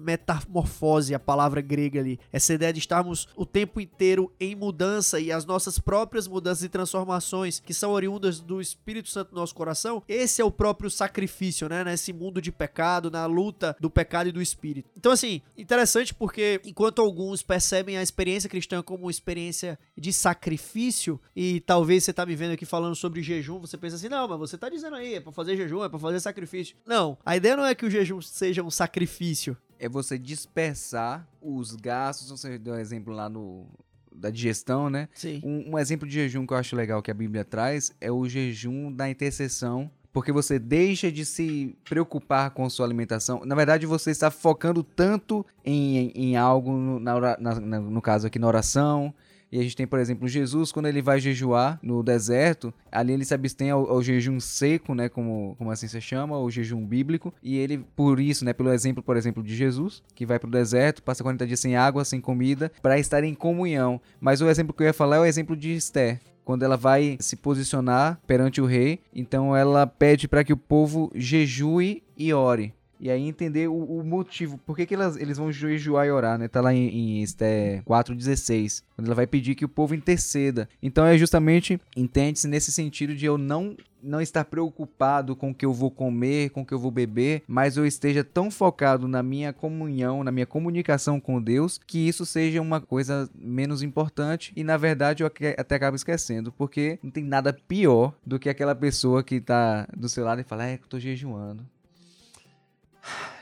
metamorfose, 0.47 1.13
a 1.13 1.19
palavra 1.19 1.61
grega 1.61 1.99
ali. 1.99 2.19
Essa 2.31 2.53
ideia 2.53 2.73
de 2.73 2.79
estarmos 2.79 3.27
o 3.35 3.45
tempo 3.45 3.79
inteiro 3.79 4.31
em 4.39 4.55
mudança 4.55 5.19
e 5.19 5.31
as 5.31 5.45
nossas 5.45 5.79
próprias 5.79 6.27
mudanças 6.27 6.63
e 6.63 6.69
transformações 6.69 7.59
que 7.59 7.73
são 7.73 7.91
oriundas 7.91 8.39
do 8.39 8.61
Espírito 8.61 9.09
Santo 9.09 9.33
no 9.33 9.39
nosso 9.39 9.55
coração. 9.55 10.03
Esse 10.07 10.41
é 10.41 10.45
o 10.45 10.51
próprio 10.51 10.89
sacrifício, 10.89 11.69
né, 11.69 11.83
nesse 11.83 12.13
mundo 12.13 12.41
de 12.41 12.51
pecado, 12.51 13.11
na 13.11 13.25
luta 13.25 13.75
do 13.79 13.89
pecado 13.89 14.29
e 14.29 14.31
do 14.31 14.41
espírito. 14.41 14.89
Então 14.97 15.11
assim, 15.11 15.41
interessante 15.57 16.13
porque 16.13 16.61
enquanto 16.65 17.01
alguns 17.01 17.41
percebem 17.41 17.97
a 17.97 18.03
experiência 18.03 18.49
cristã 18.49 18.81
como 18.81 19.05
uma 19.05 19.11
experiência 19.11 19.77
de 19.97 20.11
sacrifício 20.11 21.19
e 21.35 21.59
talvez 21.61 22.03
você 22.03 22.13
tá 22.13 22.25
me 22.25 22.35
vendo 22.35 22.53
aqui 22.53 22.65
falando 22.65 22.95
sobre 22.95 23.21
jejum, 23.21 23.59
você 23.59 23.77
pensa 23.77 23.95
assim: 23.95 24.09
"Não, 24.09 24.27
mas 24.27 24.39
você 24.39 24.57
tá 24.57 24.69
dizendo 24.69 24.95
aí, 24.95 25.15
é 25.15 25.19
para 25.19 25.31
fazer 25.31 25.55
jejum, 25.55 25.83
é 25.83 25.89
para 25.89 25.99
fazer 25.99 26.19
sacrifício". 26.19 26.75
Não, 26.85 27.17
a 27.25 27.35
ideia 27.35 27.55
não 27.55 27.65
é 27.65 27.75
que 27.75 27.85
o 27.85 27.89
jejum 27.89 28.21
seja 28.21 28.63
um 28.63 28.71
sacrifício. 28.71 29.57
É 29.79 29.87
você 29.87 30.17
dispersar 30.17 31.27
os 31.41 31.75
gastos, 31.75 32.29
você 32.29 32.57
deu 32.57 32.73
um 32.73 32.77
exemplo 32.79 33.13
lá 33.13 33.29
no 33.29 33.65
da 34.11 34.29
digestão, 34.29 34.89
né? 34.89 35.07
Sim. 35.13 35.39
Um, 35.43 35.71
um 35.75 35.79
exemplo 35.79 36.05
de 36.07 36.13
jejum 36.15 36.45
que 36.45 36.51
eu 36.53 36.57
acho 36.57 36.75
legal 36.75 37.01
que 37.01 37.09
a 37.09 37.13
Bíblia 37.13 37.45
traz 37.45 37.91
é 38.01 38.11
o 38.11 38.27
jejum 38.27 38.91
da 38.91 39.09
intercessão. 39.09 39.89
Porque 40.11 40.31
você 40.31 40.57
deixa 40.57 41.11
de 41.11 41.23
se 41.23 41.77
preocupar 41.87 42.49
com 42.49 42.67
sua 42.69 42.85
alimentação. 42.85 43.45
Na 43.45 43.53
verdade, 43.55 43.85
você 43.85 44.09
está 44.09 44.29
focando 44.31 44.83
tanto 44.83 45.45
em, 45.63 46.11
em 46.15 46.35
algo, 46.35 46.71
no, 46.71 46.99
na 46.99 47.15
ora- 47.15 47.37
na- 47.39 47.59
na- 47.59 47.79
no 47.79 48.01
caso 48.01 48.25
aqui 48.25 48.39
na 48.39 48.47
oração. 48.47 49.13
E 49.51 49.59
a 49.59 49.63
gente 49.63 49.75
tem, 49.75 49.87
por 49.87 49.99
exemplo, 49.99 50.27
Jesus, 50.27 50.71
quando 50.71 50.87
ele 50.87 51.01
vai 51.01 51.19
jejuar 51.19 51.79
no 51.81 52.03
deserto, 52.03 52.73
ali 52.91 53.13
ele 53.13 53.25
se 53.25 53.33
abstém 53.33 53.71
ao, 53.71 53.89
ao 53.89 54.01
jejum 54.01 54.39
seco, 54.39 54.93
né? 54.93 55.09
Como, 55.09 55.55
como 55.57 55.71
assim 55.71 55.87
se 55.87 55.99
chama, 55.99 56.37
o 56.37 56.49
jejum 56.51 56.85
bíblico. 56.85 57.33
E 57.41 57.57
ele, 57.57 57.79
por 57.95 58.19
isso, 58.19 58.45
né? 58.45 58.53
Pelo 58.53 58.71
exemplo, 58.71 59.01
por 59.01 59.17
exemplo, 59.17 59.43
de 59.43 59.55
Jesus, 59.55 60.03
que 60.13 60.25
vai 60.25 60.37
pro 60.37 60.49
deserto, 60.49 61.01
passa 61.01 61.23
40 61.23 61.47
dias 61.47 61.59
sem 61.59 61.75
água, 61.75 62.05
sem 62.05 62.21
comida, 62.21 62.71
para 62.81 62.99
estar 62.99 63.23
em 63.23 63.33
comunhão. 63.33 63.99
Mas 64.19 64.41
o 64.41 64.49
exemplo 64.49 64.73
que 64.73 64.83
eu 64.83 64.87
ia 64.87 64.93
falar 64.93 65.17
é 65.17 65.19
o 65.19 65.25
exemplo 65.25 65.55
de 65.55 65.73
Esther 65.73 66.19
quando 66.49 66.63
ela 66.63 66.75
vai 66.75 67.15
se 67.19 67.35
posicionar 67.35 68.19
perante 68.25 68.59
o 68.59 68.65
rei, 68.65 69.01
então 69.13 69.55
ela 69.55 69.85
pede 69.85 70.27
para 70.27 70.43
que 70.43 70.51
o 70.51 70.57
povo 70.57 71.11
jejue 71.13 72.01
e 72.17 72.33
ore. 72.33 72.73
E 72.99 73.09
aí 73.09 73.21
entender 73.27 73.67
o, 73.67 73.75
o 73.75 74.03
motivo, 74.03 74.57
por 74.57 74.75
que, 74.75 74.85
que 74.85 74.93
elas, 74.93 75.15
eles 75.15 75.37
vão 75.37 75.51
jejuar 75.51 76.05
e 76.05 76.11
orar, 76.11 76.37
né? 76.37 76.47
Tá 76.47 76.59
lá 76.59 76.73
em, 76.73 76.89
em 76.89 77.23
Esté 77.23 77.81
4,16, 77.87 78.83
quando 78.95 79.07
ela 79.07 79.15
vai 79.15 79.25
pedir 79.25 79.55
que 79.55 79.65
o 79.65 79.69
povo 79.69 79.95
interceda. 79.95 80.67
Então 80.83 81.05
é 81.05 81.17
justamente, 81.17 81.79
entende-se 81.95 82.47
nesse 82.47 82.71
sentido 82.71 83.15
de 83.15 83.25
eu 83.25 83.37
não 83.37 83.75
não 84.01 84.21
estar 84.21 84.45
preocupado 84.45 85.35
com 85.35 85.51
o 85.51 85.53
que 85.53 85.65
eu 85.65 85.73
vou 85.73 85.91
comer, 85.91 86.51
com 86.51 86.61
o 86.61 86.65
que 86.65 86.73
eu 86.73 86.79
vou 86.79 86.89
beber, 86.91 87.43
mas 87.47 87.77
eu 87.77 87.85
esteja 87.85 88.23
tão 88.23 88.49
focado 88.49 89.07
na 89.07 89.21
minha 89.21 89.51
comunhão, 89.51 90.23
na 90.23 90.31
minha 90.31 90.45
comunicação 90.45 91.19
com 91.19 91.41
Deus, 91.41 91.79
que 91.85 92.07
isso 92.07 92.25
seja 92.25 92.61
uma 92.61 92.79
coisa 92.79 93.29
menos 93.35 93.83
importante 93.83 94.53
e 94.55 94.63
na 94.63 94.77
verdade 94.77 95.23
eu 95.23 95.27
até 95.27 95.75
acabo 95.75 95.95
esquecendo, 95.95 96.51
porque 96.51 96.97
não 97.03 97.11
tem 97.11 97.23
nada 97.23 97.51
pior 97.53 98.13
do 98.25 98.39
que 98.39 98.49
aquela 98.49 98.73
pessoa 98.73 99.23
que 99.23 99.41
tá 99.41 99.87
do 99.95 100.07
seu 100.07 100.23
lado 100.23 100.39
e 100.41 100.45
fala: 100.45 100.67
"É, 100.67 100.75
eu 100.75 100.87
tô 100.87 100.99
jejuando". 100.99 101.65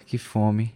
Que 0.05 0.17
fome. 0.17 0.73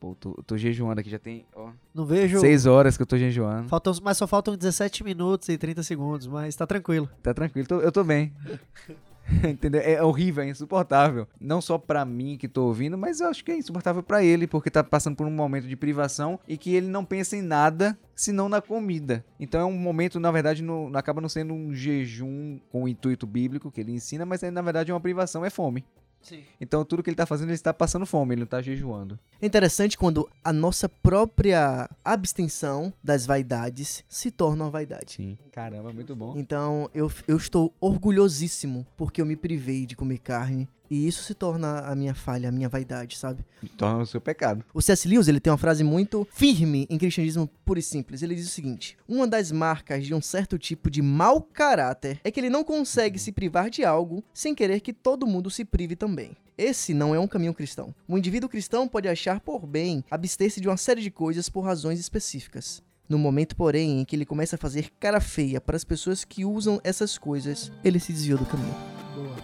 Pô, 0.00 0.14
tô, 0.14 0.30
tô 0.46 0.56
jejuando 0.56 1.00
aqui, 1.00 1.10
já 1.10 1.18
tem, 1.18 1.44
ó, 1.54 1.70
Não 1.92 2.06
vejo. 2.06 2.38
seis 2.38 2.66
horas 2.66 2.96
que 2.96 3.02
eu 3.02 3.06
tô 3.06 3.16
jejuando. 3.18 3.68
Faltam, 3.68 3.92
mas 4.02 4.16
só 4.16 4.28
faltam 4.28 4.56
17 4.56 5.02
minutos 5.02 5.48
e 5.48 5.58
30 5.58 5.82
segundos, 5.82 6.26
mas 6.28 6.54
tá 6.54 6.64
tranquilo. 6.66 7.08
Tá 7.20 7.34
tranquilo, 7.34 7.66
tô- 7.66 7.80
eu 7.80 7.90
tô 7.90 8.04
bem. 8.04 8.32
Entendeu? 9.46 9.80
É 9.82 10.02
horrível, 10.02 10.42
é 10.44 10.48
insuportável. 10.48 11.26
Não 11.38 11.60
só 11.60 11.76
pra 11.76 12.02
mim 12.04 12.38
que 12.38 12.48
tô 12.48 12.64
ouvindo, 12.66 12.96
mas 12.96 13.20
eu 13.20 13.28
acho 13.28 13.44
que 13.44 13.50
é 13.52 13.56
insuportável 13.58 14.02
pra 14.02 14.24
ele, 14.24 14.46
porque 14.46 14.70
tá 14.70 14.82
passando 14.82 15.16
por 15.16 15.26
um 15.26 15.30
momento 15.30 15.66
de 15.68 15.76
privação 15.76 16.38
e 16.48 16.56
que 16.56 16.74
ele 16.74 16.86
não 16.86 17.04
pensa 17.04 17.36
em 17.36 17.42
nada 17.42 17.98
senão 18.14 18.48
na 18.48 18.62
comida. 18.62 19.22
Então 19.38 19.60
é 19.60 19.64
um 19.64 19.76
momento, 19.76 20.18
na 20.18 20.30
verdade, 20.30 20.62
não, 20.62 20.88
não 20.88 20.98
acaba 20.98 21.20
não 21.20 21.28
sendo 21.28 21.52
um 21.52 21.74
jejum 21.74 22.58
com 22.70 22.84
o 22.84 22.88
intuito 22.88 23.26
bíblico 23.26 23.70
que 23.70 23.80
ele 23.82 23.92
ensina, 23.92 24.24
mas 24.24 24.42
é, 24.42 24.50
na 24.50 24.62
verdade 24.62 24.90
é 24.90 24.94
uma 24.94 25.00
privação, 25.00 25.44
é 25.44 25.50
fome. 25.50 25.84
Sim. 26.22 26.42
Então 26.60 26.84
tudo 26.84 27.02
que 27.02 27.10
ele 27.10 27.16
tá 27.16 27.26
fazendo, 27.26 27.48
ele 27.48 27.54
está 27.54 27.72
passando 27.72 28.06
fome, 28.06 28.34
ele 28.34 28.40
não 28.40 28.46
tá 28.46 28.60
jejuando. 28.60 29.18
É 29.40 29.46
interessante 29.46 29.96
quando 29.96 30.28
a 30.44 30.52
nossa 30.52 30.88
própria 30.88 31.88
abstenção 32.04 32.92
das 33.02 33.24
vaidades 33.24 34.04
se 34.08 34.30
torna 34.30 34.64
uma 34.64 34.70
vaidade. 34.70 35.14
Sim. 35.14 35.38
Caramba, 35.52 35.92
muito 35.92 36.14
bom. 36.14 36.34
Então 36.36 36.90
eu, 36.94 37.10
eu 37.26 37.36
estou 37.36 37.72
orgulhosíssimo 37.80 38.86
porque 38.96 39.20
eu 39.20 39.26
me 39.26 39.36
privei 39.36 39.86
de 39.86 39.96
comer 39.96 40.18
carne. 40.18 40.68
E 40.90 41.06
isso 41.06 41.22
se 41.22 41.34
torna 41.34 41.80
a 41.80 41.94
minha 41.94 42.14
falha, 42.14 42.48
a 42.48 42.52
minha 42.52 42.68
vaidade, 42.68 43.16
sabe? 43.16 43.44
Torna 43.76 44.02
o 44.02 44.06
seu 44.06 44.20
pecado. 44.20 44.64
O 44.72 44.80
C.S. 44.80 45.06
Lewis 45.06 45.28
ele 45.28 45.40
tem 45.40 45.50
uma 45.50 45.58
frase 45.58 45.84
muito 45.84 46.26
firme 46.32 46.86
em 46.88 46.98
cristianismo 46.98 47.48
puro 47.64 47.78
e 47.78 47.82
simples. 47.82 48.22
Ele 48.22 48.34
diz 48.34 48.46
o 48.46 48.50
seguinte: 48.50 48.96
Uma 49.06 49.26
das 49.26 49.52
marcas 49.52 50.06
de 50.06 50.14
um 50.14 50.20
certo 50.20 50.58
tipo 50.58 50.90
de 50.90 51.02
mau 51.02 51.42
caráter 51.42 52.20
é 52.24 52.30
que 52.30 52.40
ele 52.40 52.50
não 52.50 52.64
consegue 52.64 53.18
se 53.18 53.32
privar 53.32 53.70
de 53.70 53.84
algo 53.84 54.24
sem 54.32 54.54
querer 54.54 54.80
que 54.80 54.92
todo 54.92 55.26
mundo 55.26 55.50
se 55.50 55.64
prive 55.64 55.96
também. 55.96 56.36
Esse 56.56 56.92
não 56.92 57.14
é 57.14 57.20
um 57.20 57.28
caminho 57.28 57.54
cristão. 57.54 57.94
O 58.08 58.18
indivíduo 58.18 58.48
cristão 58.48 58.88
pode 58.88 59.08
achar 59.08 59.40
por 59.40 59.64
bem 59.64 60.04
abster-se 60.10 60.60
de 60.60 60.68
uma 60.68 60.76
série 60.76 61.00
de 61.00 61.10
coisas 61.10 61.48
por 61.48 61.60
razões 61.60 62.00
específicas. 62.00 62.82
No 63.08 63.18
momento, 63.18 63.56
porém, 63.56 64.00
em 64.00 64.04
que 64.04 64.16
ele 64.16 64.26
começa 64.26 64.56
a 64.56 64.58
fazer 64.58 64.90
cara 64.98 65.20
feia 65.20 65.60
para 65.60 65.76
as 65.76 65.84
pessoas 65.84 66.24
que 66.24 66.44
usam 66.44 66.80
essas 66.84 67.16
coisas, 67.16 67.72
ele 67.82 68.00
se 68.00 68.12
desviou 68.12 68.38
do 68.38 68.44
caminho. 68.44 68.74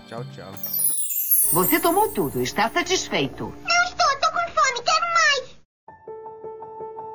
Tchau, 0.07 0.25
tchau. 0.35 0.84
Você 1.53 1.79
tomou 1.79 2.09
tudo, 2.13 2.41
está 2.41 2.69
satisfeito. 2.69 3.45
Não 3.45 3.85
estou, 3.85 4.21
tô 4.21 4.31
com 4.33 4.53
fome, 4.53 4.83
quero 4.85 5.07
mais. 5.15 5.59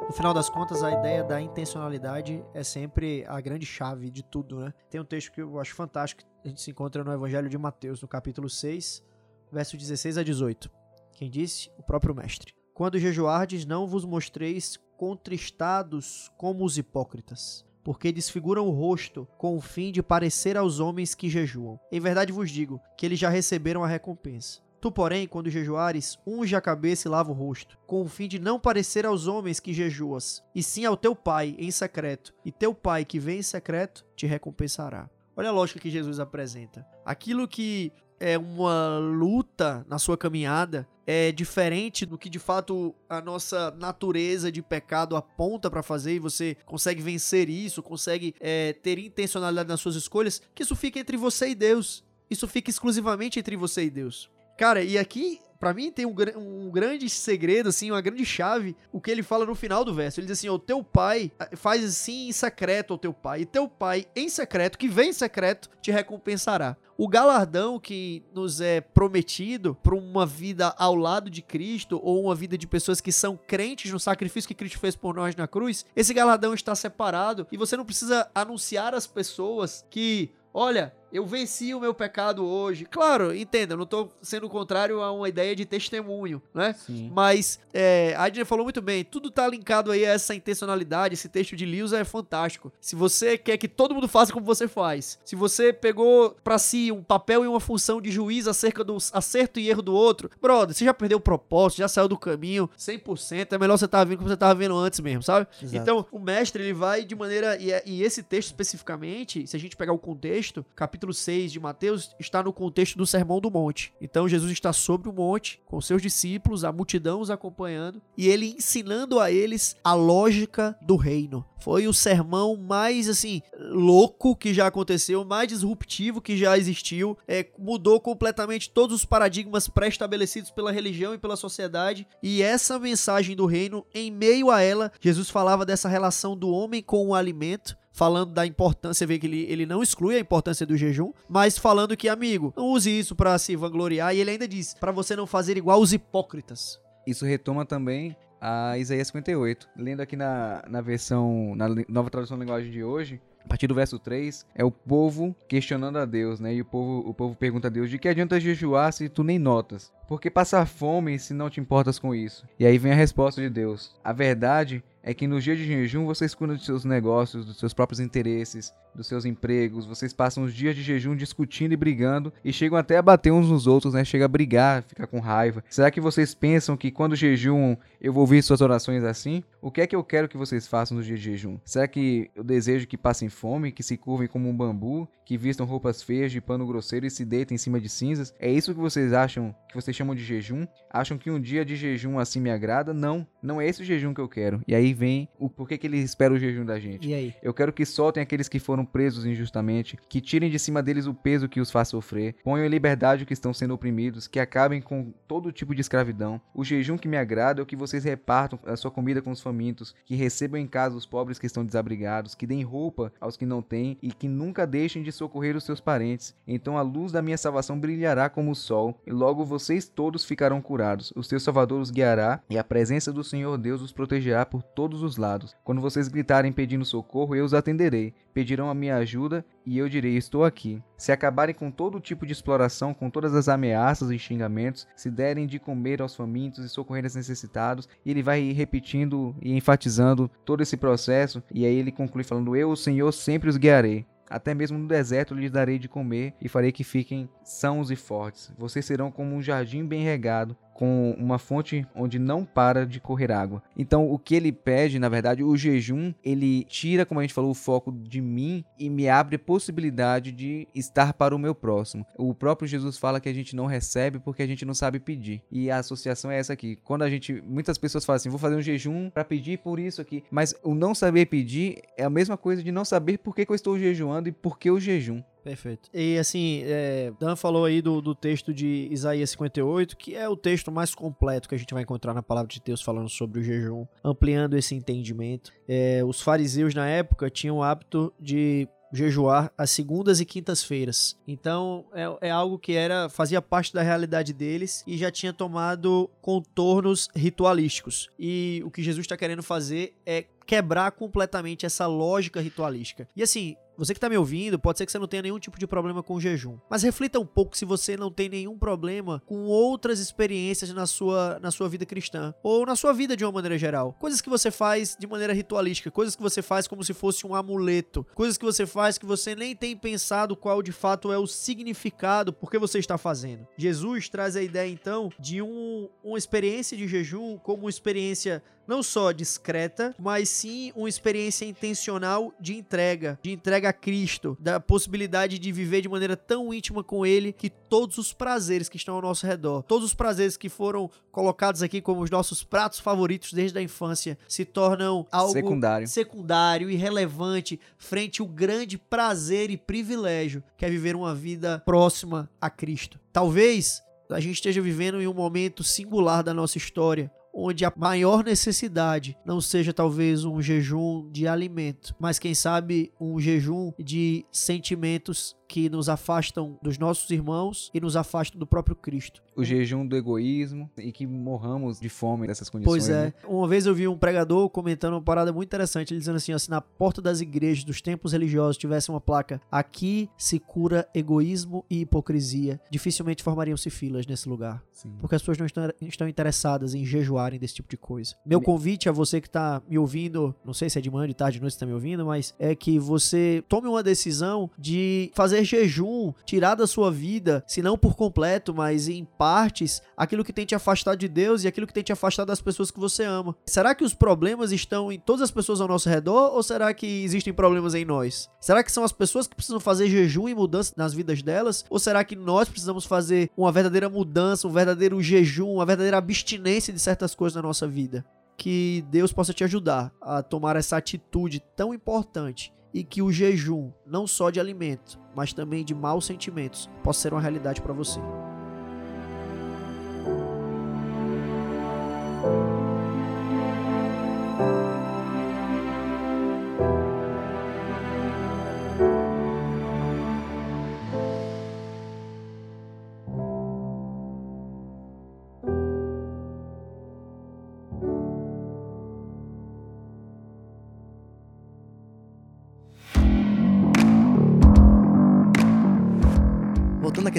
No 0.07 0.13
final 0.13 0.33
das 0.33 0.49
contas, 0.49 0.83
a 0.83 0.91
ideia 0.91 1.23
da 1.23 1.41
intencionalidade 1.41 2.43
é 2.53 2.63
sempre 2.63 3.25
a 3.27 3.41
grande 3.41 3.65
chave 3.65 4.09
de 4.09 4.23
tudo, 4.23 4.59
né? 4.59 4.73
Tem 4.89 5.01
um 5.01 5.05
texto 5.05 5.31
que 5.31 5.41
eu 5.41 5.59
acho 5.59 5.75
fantástico, 5.75 6.21
que 6.41 6.47
a 6.47 6.49
gente 6.49 6.61
se 6.61 6.71
encontra 6.71 7.03
no 7.03 7.11
Evangelho 7.11 7.49
de 7.49 7.57
Mateus, 7.57 8.01
no 8.01 8.07
capítulo 8.07 8.49
6, 8.49 9.03
verso 9.51 9.75
16 9.75 10.17
a 10.17 10.23
18. 10.23 10.69
Quem 11.13 11.29
disse? 11.29 11.69
O 11.77 11.83
próprio 11.83 12.15
mestre. 12.15 12.53
Quando 12.73 12.97
jejuardes, 12.97 13.65
não 13.65 13.85
vos 13.85 14.05
mostreis 14.05 14.79
contristados 14.95 16.31
como 16.37 16.63
os 16.63 16.77
hipócritas, 16.77 17.65
porque 17.89 18.11
desfiguram 18.11 18.67
o 18.67 18.69
rosto 18.69 19.27
com 19.35 19.57
o 19.57 19.59
fim 19.59 19.91
de 19.91 20.03
parecer 20.03 20.55
aos 20.55 20.79
homens 20.79 21.15
que 21.15 21.27
jejuam. 21.27 21.79
Em 21.91 21.99
verdade 21.99 22.31
vos 22.31 22.51
digo 22.51 22.79
que 22.95 23.03
eles 23.03 23.17
já 23.17 23.29
receberam 23.29 23.83
a 23.83 23.87
recompensa. 23.87 24.61
Tu, 24.79 24.91
porém, 24.91 25.27
quando 25.27 25.49
jejuares, 25.49 26.15
unge 26.23 26.55
a 26.55 26.61
cabeça 26.61 27.07
e 27.07 27.09
lava 27.09 27.31
o 27.31 27.33
rosto, 27.33 27.79
com 27.87 28.03
o 28.03 28.07
fim 28.07 28.27
de 28.27 28.37
não 28.37 28.59
parecer 28.59 29.07
aos 29.07 29.25
homens 29.25 29.59
que 29.59 29.73
jejuas, 29.73 30.43
e 30.53 30.61
sim 30.61 30.85
ao 30.85 30.95
teu 30.95 31.15
pai 31.15 31.55
em 31.57 31.71
secreto, 31.71 32.31
e 32.45 32.51
teu 32.51 32.75
pai 32.75 33.03
que 33.03 33.17
vem 33.17 33.39
em 33.39 33.41
secreto 33.41 34.05
te 34.15 34.27
recompensará. 34.27 35.09
Olha 35.35 35.49
a 35.49 35.51
lógica 35.51 35.79
que 35.79 35.89
Jesus 35.89 36.19
apresenta. 36.19 36.85
Aquilo 37.03 37.47
que 37.47 37.91
é 38.19 38.37
uma 38.37 38.97
luta 38.97 39.85
na 39.87 39.97
sua 39.97 40.17
caminhada 40.17 40.87
é 41.11 41.31
diferente 41.31 42.05
do 42.05 42.19
que 42.19 42.29
de 42.29 42.37
fato 42.37 42.93
a 43.09 43.19
nossa 43.19 43.71
natureza 43.71 44.51
de 44.51 44.61
pecado 44.61 45.15
aponta 45.15 45.67
para 45.67 45.81
fazer 45.81 46.13
e 46.13 46.19
você 46.19 46.55
consegue 46.67 47.01
vencer 47.01 47.49
isso, 47.49 47.81
consegue 47.81 48.35
é, 48.39 48.73
ter 48.73 48.99
intencionalidade 48.99 49.69
nas 49.69 49.81
suas 49.81 49.95
escolhas, 49.95 50.39
que 50.53 50.61
isso 50.61 50.75
fica 50.75 50.99
entre 50.99 51.17
você 51.17 51.49
e 51.49 51.55
Deus. 51.55 52.03
Isso 52.29 52.47
fica 52.47 52.69
exclusivamente 52.69 53.39
entre 53.39 53.55
você 53.55 53.85
e 53.85 53.89
Deus. 53.89 54.29
Cara, 54.55 54.83
e 54.83 54.99
aqui, 54.99 55.39
pra 55.59 55.73
mim, 55.73 55.91
tem 55.91 56.05
um, 56.05 56.15
um 56.37 56.71
grande 56.71 57.09
segredo, 57.09 57.69
assim, 57.69 57.91
uma 57.91 58.01
grande 58.01 58.25
chave, 58.25 58.75
o 58.91 59.01
que 59.01 59.11
ele 59.11 59.21
fala 59.21 59.45
no 59.45 59.53
final 59.53 59.83
do 59.83 59.93
verso. 59.93 60.19
Ele 60.19 60.27
diz 60.27 60.39
assim: 60.39 60.49
O 60.49 60.57
teu 60.57 60.83
pai 60.83 61.31
ah, 61.37 61.49
faz 61.53 61.83
assim 61.83 62.29
em 62.29 62.31
secreto 62.31 62.93
ao 62.93 62.97
teu 62.97 63.13
pai, 63.13 63.41
e 63.41 63.45
teu 63.45 63.67
pai 63.67 64.07
em 64.15 64.29
secreto, 64.29 64.77
que 64.77 64.87
vem 64.87 65.09
em 65.09 65.13
secreto, 65.13 65.69
te 65.81 65.91
recompensará. 65.91 66.77
O 66.97 67.07
galardão 67.07 67.79
que 67.79 68.23
nos 68.33 68.59
é 68.59 68.81
prometido 68.81 69.73
por 69.75 69.93
uma 69.93 70.25
vida 70.25 70.73
ao 70.77 70.95
lado 70.95 71.29
de 71.29 71.41
Cristo 71.41 71.97
ou 72.03 72.25
uma 72.25 72.35
vida 72.35 72.57
de 72.57 72.67
pessoas 72.67 72.99
que 72.99 73.11
são 73.11 73.37
crentes 73.37 73.89
no 73.89 73.99
sacrifício 73.99 74.49
que 74.49 74.53
Cristo 74.53 74.79
fez 74.79 74.97
por 74.97 75.15
nós 75.15 75.33
na 75.33 75.47
cruz, 75.47 75.85
esse 75.95 76.13
galardão 76.13 76.53
está 76.53 76.75
separado 76.75 77.47
e 77.53 77.57
você 77.57 77.77
não 77.77 77.85
precisa 77.85 78.29
anunciar 78.35 78.93
às 78.93 79.07
pessoas 79.07 79.85
que, 79.89 80.29
olha, 80.53 80.93
eu 81.11 81.25
venci 81.25 81.73
o 81.73 81.79
meu 81.79 81.93
pecado 81.93 82.45
hoje. 82.45 82.85
Claro, 82.85 83.35
entenda, 83.35 83.73
eu 83.73 83.77
não 83.77 83.85
tô 83.85 84.09
sendo 84.21 84.49
contrário 84.49 85.01
a 85.01 85.11
uma 85.11 85.27
ideia 85.29 85.55
de 85.55 85.65
testemunho, 85.65 86.41
né? 86.53 86.73
Sim. 86.73 87.11
Mas 87.13 87.59
é, 87.73 88.13
a 88.17 88.23
Adriana 88.23 88.45
falou 88.45 88.63
muito 88.65 88.81
bem, 88.81 89.03
tudo 89.03 89.29
tá 89.31 89.47
linkado 89.47 89.91
aí 89.91 90.05
a 90.05 90.09
essa 90.11 90.33
intencionalidade, 90.35 91.13
esse 91.13 91.29
texto 91.29 91.55
de 91.55 91.65
Lewis 91.65 91.93
é 91.93 92.03
fantástico. 92.03 92.71
Se 92.79 92.95
você 92.95 93.37
quer 93.37 93.57
que 93.57 93.67
todo 93.67 93.93
mundo 93.95 94.07
faça 94.07 94.31
como 94.33 94.45
você 94.45 94.67
faz, 94.67 95.19
se 95.25 95.35
você 95.35 95.71
pegou 95.73 96.35
pra 96.43 96.57
si 96.57 96.91
um 96.91 97.03
papel 97.03 97.43
e 97.43 97.47
uma 97.47 97.59
função 97.59 98.01
de 98.01 98.11
juiz 98.11 98.47
acerca 98.47 98.83
do 98.83 98.97
acerto 99.13 99.59
e 99.59 99.69
erro 99.69 99.81
do 99.81 99.93
outro, 99.93 100.29
brother, 100.41 100.75
você 100.75 100.85
já 100.85 100.93
perdeu 100.93 101.17
o 101.17 101.21
propósito, 101.21 101.79
já 101.79 101.87
saiu 101.87 102.07
do 102.07 102.17
caminho 102.17 102.69
100%, 102.77 103.53
é 103.53 103.57
melhor 103.57 103.77
você 103.77 103.85
estar 103.85 104.03
vendo 104.03 104.17
como 104.17 104.29
você 104.29 104.37
tava 104.37 104.55
vendo 104.55 104.75
antes 104.75 104.99
mesmo, 104.99 105.23
sabe? 105.23 105.47
Exato. 105.61 105.75
Então, 105.77 106.05
o 106.11 106.19
mestre, 106.19 106.63
ele 106.63 106.73
vai 106.73 107.03
de 107.05 107.15
maneira. 107.15 107.57
E, 107.59 107.71
é- 107.71 107.83
e 107.85 108.03
esse 108.03 108.21
texto 108.23 108.47
especificamente, 108.47 109.45
se 109.47 109.55
a 109.55 109.59
gente 109.59 109.75
pegar 109.75 109.93
o 109.93 109.97
contexto, 109.97 110.65
capítulo 110.75 110.98
6 111.13 111.51
de 111.51 111.59
Mateus, 111.59 112.15
está 112.19 112.43
no 112.43 112.53
contexto 112.53 112.97
do 112.97 113.07
Sermão 113.07 113.39
do 113.39 113.49
Monte. 113.49 113.93
Então, 114.01 114.27
Jesus 114.27 114.51
está 114.51 114.73
sobre 114.73 115.09
o 115.09 115.13
monte, 115.13 115.61
com 115.65 115.79
seus 115.81 116.01
discípulos, 116.01 116.63
a 116.63 116.71
multidão 116.71 117.21
os 117.21 117.29
acompanhando, 117.29 118.01
e 118.17 118.27
ele 118.27 118.55
ensinando 118.57 119.19
a 119.19 119.31
eles 119.31 119.75
a 119.83 119.93
lógica 119.93 120.77
do 120.81 120.95
reino. 120.95 121.45
Foi 121.59 121.87
o 121.87 121.93
sermão 121.93 122.55
mais, 122.55 123.09
assim, 123.09 123.41
louco 123.57 124.35
que 124.35 124.53
já 124.53 124.67
aconteceu, 124.67 125.25
mais 125.25 125.49
disruptivo 125.49 126.21
que 126.21 126.37
já 126.37 126.57
existiu. 126.57 127.17
É, 127.27 127.45
mudou 127.57 127.99
completamente 127.99 128.69
todos 128.69 128.95
os 128.95 129.05
paradigmas 129.05 129.67
pré-estabelecidos 129.67 130.51
pela 130.51 130.71
religião 130.71 131.13
e 131.13 131.17
pela 131.17 131.35
sociedade. 131.35 132.07
E 132.23 132.41
essa 132.41 132.79
mensagem 132.79 133.35
do 133.35 133.45
reino, 133.45 133.85
em 133.93 134.09
meio 134.09 134.49
a 134.49 134.61
ela, 134.61 134.91
Jesus 135.01 135.29
falava 135.29 135.65
dessa 135.65 135.89
relação 135.89 136.35
do 136.35 136.49
homem 136.49 136.81
com 136.81 137.07
o 137.07 137.15
alimento. 137.15 137.77
Falando 137.99 138.31
da 138.31 138.45
importância, 138.45 138.99
você 138.99 139.05
vê 139.05 139.19
que 139.19 139.27
ele, 139.27 139.45
ele 139.49 139.65
não 139.65 139.83
exclui 139.83 140.15
a 140.15 140.19
importância 140.21 140.65
do 140.65 140.77
jejum, 140.77 141.11
mas 141.27 141.57
falando 141.57 141.97
que, 141.97 142.07
amigo, 142.07 142.53
não 142.55 142.67
use 142.67 142.97
isso 142.97 143.13
pra 143.13 143.37
se 143.37 143.57
vangloriar. 143.57 144.15
E 144.15 144.21
ele 144.21 144.31
ainda 144.31 144.47
diz: 144.47 144.73
pra 144.73 144.89
você 144.89 145.17
não 145.17 145.27
fazer 145.27 145.57
igual 145.57 145.81
os 145.81 145.91
hipócritas. 145.91 146.79
Isso 147.05 147.25
retoma 147.25 147.65
também 147.65 148.15
a 148.39 148.77
Isaías 148.77 149.07
58. 149.07 149.67
Lendo 149.75 149.99
aqui 149.99 150.15
na, 150.15 150.63
na 150.69 150.79
versão, 150.79 151.53
na 151.57 151.67
nova 151.89 152.09
tradução 152.09 152.37
da 152.37 152.45
linguagem 152.45 152.71
de 152.71 152.81
hoje, 152.81 153.19
a 153.43 153.47
partir 153.49 153.67
do 153.67 153.75
verso 153.75 153.99
3, 153.99 154.45
é 154.55 154.63
o 154.63 154.71
povo 154.71 155.35
questionando 155.49 155.97
a 155.97 156.05
Deus, 156.05 156.39
né? 156.39 156.53
E 156.53 156.61
o 156.61 156.65
povo, 156.65 157.05
o 157.05 157.13
povo 157.13 157.35
pergunta 157.35 157.67
a 157.67 157.69
Deus: 157.69 157.89
de 157.89 157.99
que 157.99 158.07
adianta 158.07 158.39
jejuar 158.39 158.93
se 158.93 159.09
tu 159.09 159.25
nem 159.25 159.37
notas? 159.37 159.91
Por 160.07 160.21
que 160.21 160.31
passar 160.31 160.65
fome 160.65 161.19
se 161.19 161.33
não 161.33 161.49
te 161.49 161.59
importas 161.59 161.99
com 161.99 162.15
isso? 162.15 162.47
E 162.57 162.65
aí 162.65 162.77
vem 162.77 162.93
a 162.93 162.95
resposta 162.95 163.41
de 163.41 163.49
Deus: 163.49 163.93
a 164.01 164.13
verdade 164.13 164.81
é 165.09 165.13
que 165.15 165.25
no 165.25 165.41
dia 165.41 165.55
de 165.55 165.65
jejum 165.65 166.05
vocês 166.05 166.35
cuidam 166.35 166.55
dos 166.55 166.67
seus 166.67 166.85
negócios, 166.85 167.43
dos 167.43 167.57
seus 167.57 167.73
próprios 167.73 167.99
interesses, 167.99 168.71
dos 168.93 169.07
seus 169.07 169.25
empregos, 169.25 169.87
vocês 169.87 170.13
passam 170.13 170.43
os 170.43 170.53
dias 170.53 170.75
de 170.75 170.83
jejum 170.83 171.15
discutindo 171.15 171.71
e 171.71 171.77
brigando 171.77 172.31
e 172.45 172.53
chegam 172.53 172.77
até 172.77 172.95
a 172.95 173.01
bater 173.01 173.31
uns 173.31 173.49
nos 173.49 173.65
outros, 173.65 173.95
né? 173.95 174.05
Chega 174.05 174.25
a 174.25 174.27
brigar, 174.27 174.83
ficar 174.83 175.07
com 175.07 175.19
raiva. 175.19 175.63
Será 175.67 175.89
que 175.89 175.99
vocês 175.99 176.35
pensam 176.35 176.77
que 176.77 176.91
quando 176.91 177.15
jejuam 177.15 177.75
eu 177.99 178.13
vou 178.13 178.21
ouvir 178.21 178.43
suas 178.43 178.61
orações 178.61 179.03
assim? 179.03 179.43
O 179.61 179.71
que 179.71 179.81
é 179.81 179.87
que 179.87 179.95
eu 179.95 180.03
quero 180.03 180.29
que 180.29 180.37
vocês 180.37 180.67
façam 180.67 180.95
nos 180.95 181.07
dias 181.07 181.19
de 181.19 181.31
jejum? 181.31 181.57
Será 181.65 181.87
que 181.87 182.29
eu 182.35 182.43
desejo 182.43 182.87
que 182.87 182.97
passem 182.97 183.29
fome, 183.29 183.71
que 183.71 183.81
se 183.81 183.97
curvem 183.97 184.27
como 184.27 184.47
um 184.47 184.55
bambu, 184.55 185.09
que 185.25 185.37
vistam 185.37 185.65
roupas 185.65 186.03
feias 186.03 186.31
de 186.31 186.39
pano 186.39 186.67
grosseiro 186.67 187.05
e 187.05 187.11
se 187.11 187.25
deitem 187.25 187.55
em 187.55 187.57
cima 187.57 187.79
de 187.79 187.89
cinzas? 187.89 188.33
É 188.39 188.51
isso 188.51 188.73
que 188.73 188.79
vocês 188.79 189.11
acham, 189.11 189.55
que 189.67 189.75
vocês 189.75 189.95
chamam 189.95 190.15
de 190.15 190.23
jejum? 190.23 190.67
Acham 190.91 191.17
que 191.17 191.31
um 191.31 191.39
dia 191.39 191.65
de 191.65 191.75
jejum 191.75 192.19
assim 192.19 192.39
me 192.39 192.49
agrada? 192.49 192.93
Não, 192.93 193.27
não 193.41 193.59
é 193.59 193.67
esse 193.67 193.81
o 193.81 193.85
jejum 193.85 194.13
que 194.13 194.21
eu 194.21 194.29
quero. 194.29 194.61
E 194.67 194.75
aí 194.75 194.93
vem 194.99 195.29
o 195.39 195.49
porquê 195.49 195.77
que 195.77 195.87
ele 195.87 195.97
espera 195.97 196.33
o 196.33 196.37
jejum 196.37 196.65
da 196.65 196.77
gente. 196.77 197.07
E 197.07 197.13
aí? 197.13 197.33
Eu 197.41 197.53
quero 197.53 197.71
que 197.71 197.85
soltem 197.85 198.21
aqueles 198.21 198.49
que 198.49 198.59
foram 198.59 198.83
presos 198.83 199.25
injustamente, 199.25 199.97
que 200.09 200.19
tirem 200.19 200.49
de 200.49 200.59
cima 200.59 200.83
deles 200.83 201.05
o 201.05 201.13
peso 201.13 201.47
que 201.47 201.61
os 201.61 201.71
faz 201.71 201.87
sofrer, 201.87 202.35
ponham 202.43 202.65
em 202.65 202.69
liberdade 202.69 203.23
os 203.23 203.27
que 203.27 203.33
estão 203.33 203.53
sendo 203.53 203.73
oprimidos, 203.73 204.27
que 204.27 204.41
acabem 204.41 204.81
com 204.81 205.13
todo 205.25 205.53
tipo 205.53 205.73
de 205.73 205.79
escravidão. 205.79 206.41
O 206.53 206.65
jejum 206.65 206.97
que 206.97 207.07
me 207.07 207.15
agrada 207.15 207.61
é 207.61 207.63
o 207.63 207.65
que 207.65 207.77
vocês 207.77 208.03
repartam 208.03 208.59
a 208.65 208.75
sua 208.75 208.91
comida 208.91 209.21
com 209.21 209.31
os 209.31 209.41
famintos, 209.41 209.95
que 210.03 210.15
recebam 210.15 210.59
em 210.59 210.67
casa 210.67 210.97
os 210.97 211.05
pobres 211.05 211.39
que 211.39 211.45
estão 211.45 211.65
desabrigados, 211.65 212.35
que 212.35 212.45
deem 212.45 212.63
roupa 212.63 213.13
aos 213.21 213.37
que 213.37 213.45
não 213.45 213.61
têm 213.61 213.97
e 214.01 214.11
que 214.11 214.27
nunca 214.27 214.67
deixem 214.67 215.01
de 215.01 215.13
socorrer 215.13 215.55
os 215.55 215.63
seus 215.63 215.79
parentes. 215.79 216.35
Então 216.45 216.77
a 216.77 216.81
luz 216.81 217.13
da 217.13 217.21
minha 217.21 217.37
salvação 217.37 217.79
brilhará 217.79 218.29
como 218.29 218.51
o 218.51 218.55
sol, 218.55 218.99
e 219.07 219.11
logo 219.11 219.45
vocês 219.45 219.87
todos 219.87 220.25
ficarão 220.25 220.61
curados. 220.61 221.13
O 221.15 221.23
seu 221.23 221.39
Salvador 221.39 221.79
os 221.79 221.89
guiará, 221.89 222.41
e 222.49 222.57
a 222.57 222.63
presença 222.63 223.13
do 223.13 223.23
Senhor 223.23 223.57
Deus 223.57 223.81
os 223.81 223.93
protegerá 223.93 224.45
por 224.45 224.63
todos 224.79 225.03
os 225.03 225.17
lados. 225.17 225.53
Quando 225.61 225.81
vocês 225.81 226.07
gritarem 226.07 226.53
pedindo 226.53 226.85
socorro, 226.85 227.35
eu 227.35 227.43
os 227.43 227.53
atenderei. 227.53 228.13
Pedirão 228.33 228.69
a 228.69 228.73
minha 228.73 228.95
ajuda 228.95 229.45
e 229.65 229.77
eu 229.77 229.89
direi: 229.89 230.15
Estou 230.15 230.45
aqui. 230.45 230.81
Se 230.97 231.11
acabarem 231.11 231.53
com 231.53 231.69
todo 231.69 231.99
tipo 231.99 232.25
de 232.25 232.31
exploração, 232.31 232.93
com 232.93 233.09
todas 233.09 233.35
as 233.35 233.49
ameaças 233.49 234.09
e 234.09 234.17
xingamentos, 234.17 234.87
se 234.95 235.11
derem 235.11 235.45
de 235.47 235.59
comer 235.59 236.01
aos 236.01 236.15
famintos 236.15 236.63
e 236.63 236.69
socorrer 236.69 237.03
aos 237.03 237.13
necessitados, 237.13 237.89
e 238.05 238.11
ele 238.11 238.23
vai 238.23 238.53
repetindo 238.53 239.35
e 239.41 239.51
enfatizando 239.51 240.31
todo 240.45 240.63
esse 240.63 240.77
processo, 240.77 241.43
e 241.53 241.65
aí 241.65 241.75
ele 241.75 241.91
conclui 241.91 242.23
falando: 242.23 242.55
Eu, 242.55 242.69
o 242.69 242.77
Senhor, 242.77 243.11
sempre 243.11 243.49
os 243.49 243.57
guiarei. 243.57 244.05
Até 244.29 244.53
mesmo 244.53 244.77
no 244.77 244.87
deserto 244.87 245.33
lhes 245.33 245.51
darei 245.51 245.79
de 245.79 245.89
comer 245.89 246.35
e 246.39 246.47
farei 246.47 246.71
que 246.71 246.83
fiquem 246.83 247.27
sãos 247.43 247.89
e 247.89 247.95
fortes. 247.95 248.53
Vocês 248.57 248.85
serão 248.85 249.11
como 249.11 249.35
um 249.35 249.41
jardim 249.41 249.83
bem 249.83 250.03
regado, 250.03 250.55
com 250.79 251.13
uma 251.19 251.37
fonte 251.37 251.85
onde 251.93 252.17
não 252.17 252.45
para 252.45 252.87
de 252.87 253.01
correr 253.01 253.33
água. 253.33 253.61
Então, 253.77 254.09
o 254.09 254.17
que 254.17 254.33
ele 254.33 254.49
pede, 254.49 254.97
na 254.97 255.09
verdade, 255.09 255.43
o 255.43 255.57
jejum, 255.57 256.13
ele 256.23 256.63
tira, 256.63 257.05
como 257.05 257.19
a 257.19 257.23
gente 257.23 257.33
falou, 257.33 257.51
o 257.51 257.53
foco 257.53 257.91
de 257.91 258.21
mim 258.21 258.63
e 258.79 258.89
me 258.89 259.09
abre 259.09 259.35
a 259.35 259.39
possibilidade 259.39 260.31
de 260.31 260.69
estar 260.73 261.11
para 261.11 261.35
o 261.35 261.39
meu 261.39 261.53
próximo. 261.53 262.05
O 262.17 262.33
próprio 262.33 262.65
Jesus 262.65 262.97
fala 262.97 263.19
que 263.19 263.27
a 263.27 263.33
gente 263.33 263.57
não 263.57 263.65
recebe 263.65 264.19
porque 264.19 264.41
a 264.41 264.47
gente 264.47 264.63
não 264.63 264.73
sabe 264.73 265.01
pedir. 265.01 265.41
E 265.51 265.69
a 265.69 265.79
associação 265.79 266.31
é 266.31 266.39
essa 266.39 266.53
aqui. 266.53 266.77
Quando 266.81 267.01
a 267.01 267.09
gente, 267.09 267.43
muitas 267.45 267.77
pessoas 267.77 268.05
falam 268.05 268.15
assim, 268.15 268.29
vou 268.29 268.39
fazer 268.39 268.55
um 268.55 268.61
jejum 268.61 269.09
para 269.09 269.25
pedir 269.25 269.57
por 269.57 269.81
isso 269.81 269.99
aqui, 269.99 270.23
mas 270.31 270.55
o 270.63 270.73
não 270.73 270.95
saber 270.95 271.25
pedir 271.25 271.81
é 271.97 272.05
a 272.05 272.09
mesma 272.09 272.37
coisa 272.37 272.63
de 272.63 272.71
não 272.71 272.85
saber 272.85 273.17
por 273.17 273.35
que, 273.35 273.45
que 273.45 273.51
eu 273.51 273.55
estou 273.55 273.77
jejuando 273.77 274.29
e 274.29 274.31
por 274.31 274.57
que 274.57 274.71
o 274.71 274.79
jejum. 274.79 275.21
Perfeito. 275.49 275.89
E 275.91 276.15
assim, 276.19 276.61
é, 276.65 277.11
Dan 277.19 277.35
falou 277.35 277.65
aí 277.65 277.81
do, 277.81 278.01
do 278.01 278.13
texto 278.13 278.53
de 278.53 278.87
Isaías 278.91 279.31
58, 279.31 279.97
que 279.97 280.15
é 280.15 280.29
o 280.29 280.37
texto 280.37 280.71
mais 280.71 280.93
completo 280.93 281.49
que 281.49 281.55
a 281.55 281.57
gente 281.57 281.73
vai 281.73 281.81
encontrar 281.81 282.13
na 282.13 282.21
palavra 282.21 282.47
de 282.47 282.61
Deus 282.63 282.83
falando 282.83 283.09
sobre 283.09 283.39
o 283.39 283.43
jejum, 283.43 283.87
ampliando 284.03 284.55
esse 284.55 284.75
entendimento. 284.75 285.51
É, 285.67 286.03
os 286.05 286.21
fariseus 286.21 286.75
na 286.75 286.87
época 286.87 287.31
tinham 287.31 287.57
o 287.57 287.63
hábito 287.63 288.13
de 288.19 288.69
jejuar 288.93 289.51
às 289.57 289.71
segundas 289.71 290.19
e 290.19 290.25
quintas-feiras. 290.25 291.17
Então 291.27 291.85
é, 291.93 292.27
é 292.27 292.31
algo 292.31 292.59
que 292.59 292.73
era 292.73 293.09
fazia 293.09 293.41
parte 293.41 293.73
da 293.73 293.81
realidade 293.81 294.33
deles 294.33 294.83
e 294.85 294.97
já 294.97 295.11
tinha 295.11 295.33
tomado 295.33 296.09
contornos 296.21 297.09
ritualísticos. 297.15 298.09
E 298.19 298.61
o 298.63 298.69
que 298.69 298.83
Jesus 298.83 299.05
está 299.05 299.17
querendo 299.17 299.41
fazer 299.41 299.95
é 300.05 300.25
quebrar 300.45 300.91
completamente 300.91 301.65
essa 301.65 301.85
lógica 301.85 302.41
ritualística. 302.41 303.07
E 303.15 303.21
assim, 303.21 303.55
você 303.79 303.93
que 303.93 303.99
tá 303.99 304.09
me 304.09 304.17
ouvindo, 304.17 304.59
pode 304.59 304.77
ser 304.77 304.85
que 304.85 304.91
você 304.91 304.99
não 304.99 305.07
tenha 305.07 305.23
nenhum 305.23 305.39
tipo 305.39 305.57
de 305.57 305.65
problema 305.65 306.03
com 306.03 306.19
jejum. 306.19 306.57
Mas 306.69 306.83
reflita 306.83 307.17
um 307.17 307.25
pouco 307.25 307.55
se 307.55 307.63
você 307.63 307.95
não 307.95 308.11
tem 308.11 308.27
nenhum 308.27 308.57
problema 308.57 309.23
com 309.25 309.45
outras 309.45 309.99
experiências 309.99 310.73
na 310.73 310.85
sua, 310.85 311.39
na 311.41 311.49
sua 311.49 311.69
vida 311.69 311.85
cristã. 311.85 312.33
Ou 312.43 312.65
na 312.65 312.75
sua 312.75 312.91
vida 312.91 313.15
de 313.15 313.23
uma 313.23 313.31
maneira 313.31 313.57
geral. 313.57 313.95
Coisas 313.97 314.19
que 314.19 314.29
você 314.29 314.51
faz 314.51 314.97
de 314.99 315.07
maneira 315.07 315.31
ritualística. 315.31 315.89
Coisas 315.89 316.13
que 316.13 316.21
você 316.21 316.41
faz 316.41 316.67
como 316.67 316.83
se 316.83 316.93
fosse 316.93 317.25
um 317.25 317.33
amuleto. 317.33 318.05
Coisas 318.13 318.37
que 318.37 318.43
você 318.43 318.65
faz 318.65 318.97
que 318.97 319.05
você 319.05 319.33
nem 319.33 319.55
tem 319.55 319.77
pensado 319.77 320.35
qual 320.35 320.61
de 320.61 320.73
fato 320.73 321.11
é 321.13 321.17
o 321.17 321.25
significado 321.25 322.33
por 322.33 322.51
que 322.51 322.59
você 322.59 322.79
está 322.79 322.97
fazendo. 322.97 323.47
Jesus 323.57 324.09
traz 324.09 324.35
a 324.35 324.41
ideia 324.41 324.69
então 324.69 325.09
de 325.17 325.41
um, 325.41 325.87
uma 326.03 326.17
experiência 326.17 326.75
de 326.75 326.85
jejum 326.85 327.37
como 327.37 327.63
uma 327.63 327.69
experiência 327.69 328.43
não 328.69 328.83
só 328.83 329.11
discreta, 329.11 329.95
mas 329.97 330.29
sim 330.29 330.71
uma 330.75 330.87
experiência 330.87 331.43
intencional 331.43 332.31
de 332.39 332.55
entrega, 332.55 333.17
de 333.23 333.31
entrega 333.31 333.69
a 333.69 333.73
Cristo, 333.73 334.37
da 334.39 334.59
possibilidade 334.59 335.39
de 335.39 335.51
viver 335.51 335.81
de 335.81 335.89
maneira 335.89 336.15
tão 336.15 336.53
íntima 336.53 336.83
com 336.83 337.03
Ele 337.03 337.33
que 337.33 337.49
todos 337.49 337.97
os 337.97 338.13
prazeres 338.13 338.69
que 338.69 338.77
estão 338.77 338.93
ao 338.93 339.01
nosso 339.01 339.25
redor, 339.25 339.63
todos 339.63 339.85
os 339.85 339.95
prazeres 339.95 340.37
que 340.37 340.49
foram 340.49 340.89
colocados 341.11 341.63
aqui 341.63 341.81
como 341.81 342.01
os 342.01 342.11
nossos 342.11 342.43
pratos 342.43 342.79
favoritos 342.79 343.33
desde 343.33 343.57
a 343.57 343.61
infância, 343.61 344.17
se 344.27 344.45
tornam 344.45 345.07
algo 345.11 345.33
Secundário. 345.33 345.87
secundário 345.87 346.69
e 346.69 346.75
relevante 346.75 347.59
frente 347.75 348.21
ao 348.21 348.27
grande 348.27 348.77
prazer 348.77 349.49
e 349.49 349.57
privilégio 349.57 350.43
que 350.55 350.63
é 350.63 350.69
viver 350.69 350.95
uma 350.95 351.15
vida 351.15 351.63
próxima 351.65 352.29
a 352.39 352.51
Cristo. 352.51 352.99
Talvez 353.11 353.81
a 354.11 354.19
gente 354.19 354.35
esteja 354.35 354.61
vivendo 354.61 355.01
em 355.01 355.07
um 355.07 355.13
momento 355.13 355.63
singular 355.63 356.23
da 356.23 356.33
nossa 356.33 356.57
história, 356.57 357.11
onde 357.33 357.65
a 357.65 357.73
maior 357.75 358.23
necessidade 358.23 359.17
não 359.25 359.39
seja 359.39 359.73
talvez 359.73 360.25
um 360.25 360.41
jejum 360.41 361.09
de 361.11 361.27
alimento, 361.27 361.95
mas 361.99 362.19
quem 362.19 362.33
sabe 362.33 362.91
um 362.99 363.19
jejum 363.19 363.71
de 363.79 364.25
sentimentos 364.31 365.38
que 365.49 365.67
nos 365.67 365.89
afastam 365.89 366.57
dos 366.61 366.77
nossos 366.77 367.09
irmãos 367.09 367.71
e 367.73 367.81
nos 367.81 367.95
afastam 367.97 368.39
do 368.39 368.45
próprio 368.45 368.75
Cristo. 368.75 369.21
O 369.35 369.43
jejum 369.43 369.85
do 369.85 369.95
egoísmo 369.95 370.69
e 370.77 370.91
que 370.91 371.07
morramos 371.07 371.79
de 371.79 371.89
fome 371.89 372.27
nessas 372.27 372.49
condições. 372.49 372.71
Pois 372.83 372.89
é. 372.89 373.05
né? 373.05 373.13
Uma 373.27 373.47
vez 373.47 373.65
eu 373.65 373.73
vi 373.73 373.87
um 373.87 373.97
pregador 373.97 374.47
comentando 374.49 374.93
uma 374.93 375.01
parada 375.01 375.33
muito 375.33 375.47
interessante, 375.47 375.91
ele 375.91 375.99
dizendo 375.99 376.17
assim, 376.17 376.33
ó, 376.33 376.37
se 376.37 376.49
na 376.49 376.61
porta 376.61 377.01
das 377.01 377.19
igrejas, 377.19 377.63
dos 377.63 377.81
templos 377.81 378.13
religiosos 378.13 378.57
tivesse 378.57 378.89
uma 378.91 379.01
placa 379.01 379.41
aqui 379.51 380.07
se 380.17 380.37
cura 380.39 380.87
egoísmo 380.93 381.65
e 381.69 381.81
hipocrisia, 381.81 382.59
dificilmente 382.69 383.23
formariam-se 383.23 383.69
filas 383.71 384.05
nesse 384.05 384.29
lugar. 384.29 384.61
Sim. 384.71 384.91
Porque 384.99 385.15
as 385.15 385.21
pessoas 385.21 385.37
não 385.39 385.45
estão, 385.47 385.63
estão 385.81 386.07
interessadas 386.07 386.75
em 386.75 386.85
jejuarem 386.85 387.39
desse 387.39 387.55
tipo 387.55 387.69
de 387.69 387.77
coisa. 387.77 388.15
Meu 388.25 388.39
Me- 388.39 388.45
convite 388.45 388.87
a 388.87 388.91
você 388.91 389.19
que 389.19 389.27
está 389.27 389.61
me 389.67 389.77
ouvindo, 389.79 390.35
não 390.45 390.53
sei 390.53 390.69
se 390.69 390.77
é 390.77 390.81
de 390.81 390.91
manhã, 390.91 391.07
de 391.07 391.13
tarde, 391.15 391.37
de 391.37 391.41
noite, 391.41 391.53
você 391.53 391.59
tá 391.59 391.65
me 391.65 391.73
ouvindo, 391.73 392.05
mas 392.05 392.35
é 392.37 392.53
que 392.53 392.77
você 392.77 393.43
tome 393.49 393.67
uma 393.67 393.81
decisão 393.81 394.49
de 394.57 395.11
fazer 395.15 395.38
jejum, 395.43 396.13
tirar 396.25 396.55
da 396.55 396.67
sua 396.67 396.91
vida, 396.91 397.43
se 397.47 397.61
não 397.61 397.77
por 397.77 397.95
completo, 397.95 398.53
mas 398.53 398.87
em 398.87 399.05
partes, 399.05 399.81
aquilo 399.95 400.23
que 400.23 400.33
tem 400.33 400.45
te 400.45 400.55
afastado 400.55 400.97
de 400.97 401.07
Deus 401.07 401.43
e 401.43 401.47
aquilo 401.47 401.67
que 401.67 401.73
tem 401.73 401.83
te 401.83 401.91
afastado 401.91 402.27
das 402.27 402.41
pessoas 402.41 402.71
que 402.71 402.79
você 402.79 403.03
ama. 403.03 403.35
Será 403.45 403.73
que 403.75 403.83
os 403.83 403.93
problemas 403.93 404.51
estão 404.51 404.91
em 404.91 404.99
todas 404.99 405.21
as 405.21 405.31
pessoas 405.31 405.61
ao 405.61 405.67
nosso 405.67 405.89
redor 405.89 406.33
ou 406.33 406.43
será 406.43 406.73
que 406.73 407.03
existem 407.03 407.33
problemas 407.33 407.75
em 407.75 407.85
nós? 407.85 408.29
Será 408.39 408.63
que 408.63 408.71
são 408.71 408.83
as 408.83 408.91
pessoas 408.91 409.27
que 409.27 409.35
precisam 409.35 409.59
fazer 409.59 409.89
jejum 409.89 410.27
e 410.27 410.35
mudança 410.35 410.73
nas 410.77 410.93
vidas 410.93 411.21
delas? 411.21 411.65
Ou 411.69 411.79
será 411.79 412.03
que 412.03 412.15
nós 412.15 412.49
precisamos 412.49 412.85
fazer 412.85 413.29
uma 413.35 413.51
verdadeira 413.51 413.89
mudança, 413.89 414.47
um 414.47 414.51
verdadeiro 414.51 415.01
jejum, 415.01 415.53
uma 415.55 415.65
verdadeira 415.65 415.97
abstinência 415.97 416.73
de 416.73 416.79
certas 416.79 417.15
coisas 417.15 417.35
na 417.35 417.41
nossa 417.41 417.67
vida? 417.67 418.05
Que 418.37 418.85
Deus 418.89 419.11
possa 419.11 419.33
te 419.33 419.43
ajudar 419.43 419.91
a 420.01 420.23
tomar 420.23 420.55
essa 420.55 420.77
atitude 420.77 421.41
tão 421.55 421.73
importante 421.73 422.53
e 422.73 422.83
que 422.83 423.01
o 423.01 423.11
jejum, 423.11 423.71
não 423.85 424.05
só 424.05 424.29
de 424.29 424.39
alimento, 424.39 424.99
mas 425.19 425.33
também 425.33 425.65
de 425.65 425.75
maus 425.75 426.05
sentimentos, 426.05 426.69
possa 426.81 427.01
ser 427.01 427.13
uma 427.13 427.19
realidade 427.19 427.61
para 427.61 427.73
você. 427.73 427.99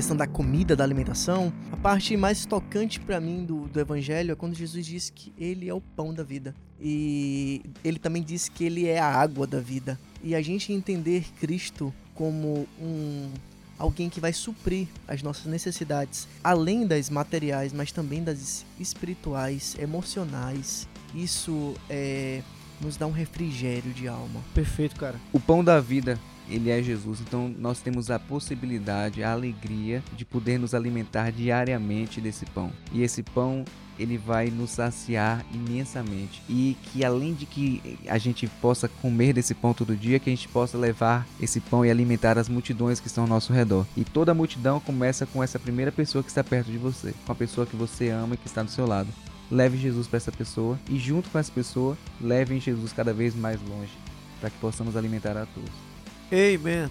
Questão 0.01 0.17
da 0.17 0.27
comida, 0.27 0.75
da 0.75 0.83
alimentação, 0.83 1.53
a 1.71 1.77
parte 1.77 2.17
mais 2.17 2.47
tocante 2.47 2.99
pra 2.99 3.21
mim 3.21 3.45
do, 3.45 3.69
do 3.69 3.79
evangelho 3.79 4.33
é 4.33 4.35
quando 4.35 4.55
Jesus 4.55 4.87
diz 4.87 5.11
que 5.11 5.31
ele 5.37 5.69
é 5.69 5.75
o 5.75 5.81
pão 5.83 6.15
da 6.15 6.23
vida. 6.23 6.55
E 6.81 7.61
ele 7.85 7.99
também 7.99 8.23
diz 8.23 8.49
que 8.49 8.65
ele 8.65 8.87
é 8.87 8.99
a 8.99 9.07
água 9.07 9.47
da 9.47 9.61
vida. 9.61 10.01
E 10.25 10.35
a 10.35 10.41
gente 10.41 10.73
entender 10.73 11.27
Cristo 11.39 11.93
como 12.15 12.67
um 12.81 13.31
alguém 13.79 14.09
que 14.09 14.21
vai 14.21 14.33
suprir 14.33 14.89
as 15.07 15.23
nossas 15.23 15.45
necessidades, 15.45 16.27
além 16.43 16.87
das 16.87 17.11
materiais, 17.11 17.71
mas 17.71 17.93
também 17.93 18.25
das 18.25 18.65
espirituais, 18.79 19.77
emocionais. 19.79 20.89
Isso 21.15 21.75
é 21.91 22.41
nos 22.81 22.97
dá 22.97 23.07
um 23.07 23.13
refrigério 23.13 23.93
de 23.93 24.09
alma. 24.09 24.41
Perfeito, 24.55 24.97
cara. 24.97 25.21
O 25.31 25.39
pão 25.39 25.63
da 25.63 25.79
vida, 25.79 26.19
ele 26.49 26.71
é 26.71 26.83
Jesus. 26.83 27.21
Então 27.21 27.53
nós 27.59 27.81
temos 27.81 28.11
a 28.11 28.19
possibilidade, 28.19 29.23
a 29.23 29.33
alegria 29.33 30.03
de 30.17 30.25
poder 30.25 30.59
nos 30.59 30.75
alimentar 30.75 31.31
diariamente 31.31 32.21
desse 32.21 32.45
pão. 32.47 32.73
E 32.93 33.03
esse 33.03 33.23
pão 33.23 33.65
ele 33.99 34.17
vai 34.17 34.49
nos 34.49 34.71
saciar 34.71 35.45
imensamente 35.53 36.43
e 36.49 36.77
que 36.85 37.05
além 37.05 37.35
de 37.35 37.45
que 37.45 37.99
a 38.09 38.17
gente 38.17 38.47
possa 38.47 38.89
comer 38.89 39.35
desse 39.35 39.55
pão 39.55 39.75
todo 39.75 39.97
dia, 39.97 40.19
que 40.19 40.31
a 40.31 40.35
gente 40.35 40.49
possa 40.49 40.79
levar 40.79 41.27
esse 41.41 41.61
pão 41.61 41.85
e 41.85 41.91
alimentar 41.91 42.39
as 42.39 42.49
multidões 42.49 42.99
que 42.99 43.09
estão 43.09 43.25
ao 43.25 43.29
nosso 43.29 43.53
redor. 43.53 43.87
E 43.97 44.05
toda 44.05 44.33
a 44.33 44.35
multidão 44.35 44.81
começa 44.81 45.27
com 45.27 45.43
essa 45.43 45.59
primeira 45.59 45.93
pessoa 45.93 46.25
que 46.25 46.31
está 46.31 46.43
perto 46.43 46.71
de 46.71 46.79
você, 46.79 47.15
com 47.27 47.33
a 47.33 47.35
pessoa 47.35 47.67
que 47.67 47.77
você 47.77 48.09
ama 48.09 48.35
e 48.35 48.39
que 48.39 48.47
está 48.47 48.63
do 48.63 48.71
seu 48.71 48.87
lado. 48.87 49.09
Leve 49.51 49.77
Jesus 49.77 50.07
para 50.07 50.17
essa 50.17 50.33
pessoa 50.33 50.79
e 50.89 50.99
junto 50.99 51.29
com 51.29 51.39
essa 51.39 51.53
pessoa, 51.53 51.99
levem 52.21 52.61
Jesus 52.61 52.93
cada 52.93 53.13
vez 53.13 53.35
mais 53.35 53.61
longe, 53.69 53.93
para 54.41 54.49
que 54.49 54.59
possamos 54.59 54.97
alimentar 54.97 55.37
a 55.37 55.45
todos. 55.45 55.90
Amen. 56.33 56.91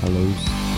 Falou. 0.00 0.69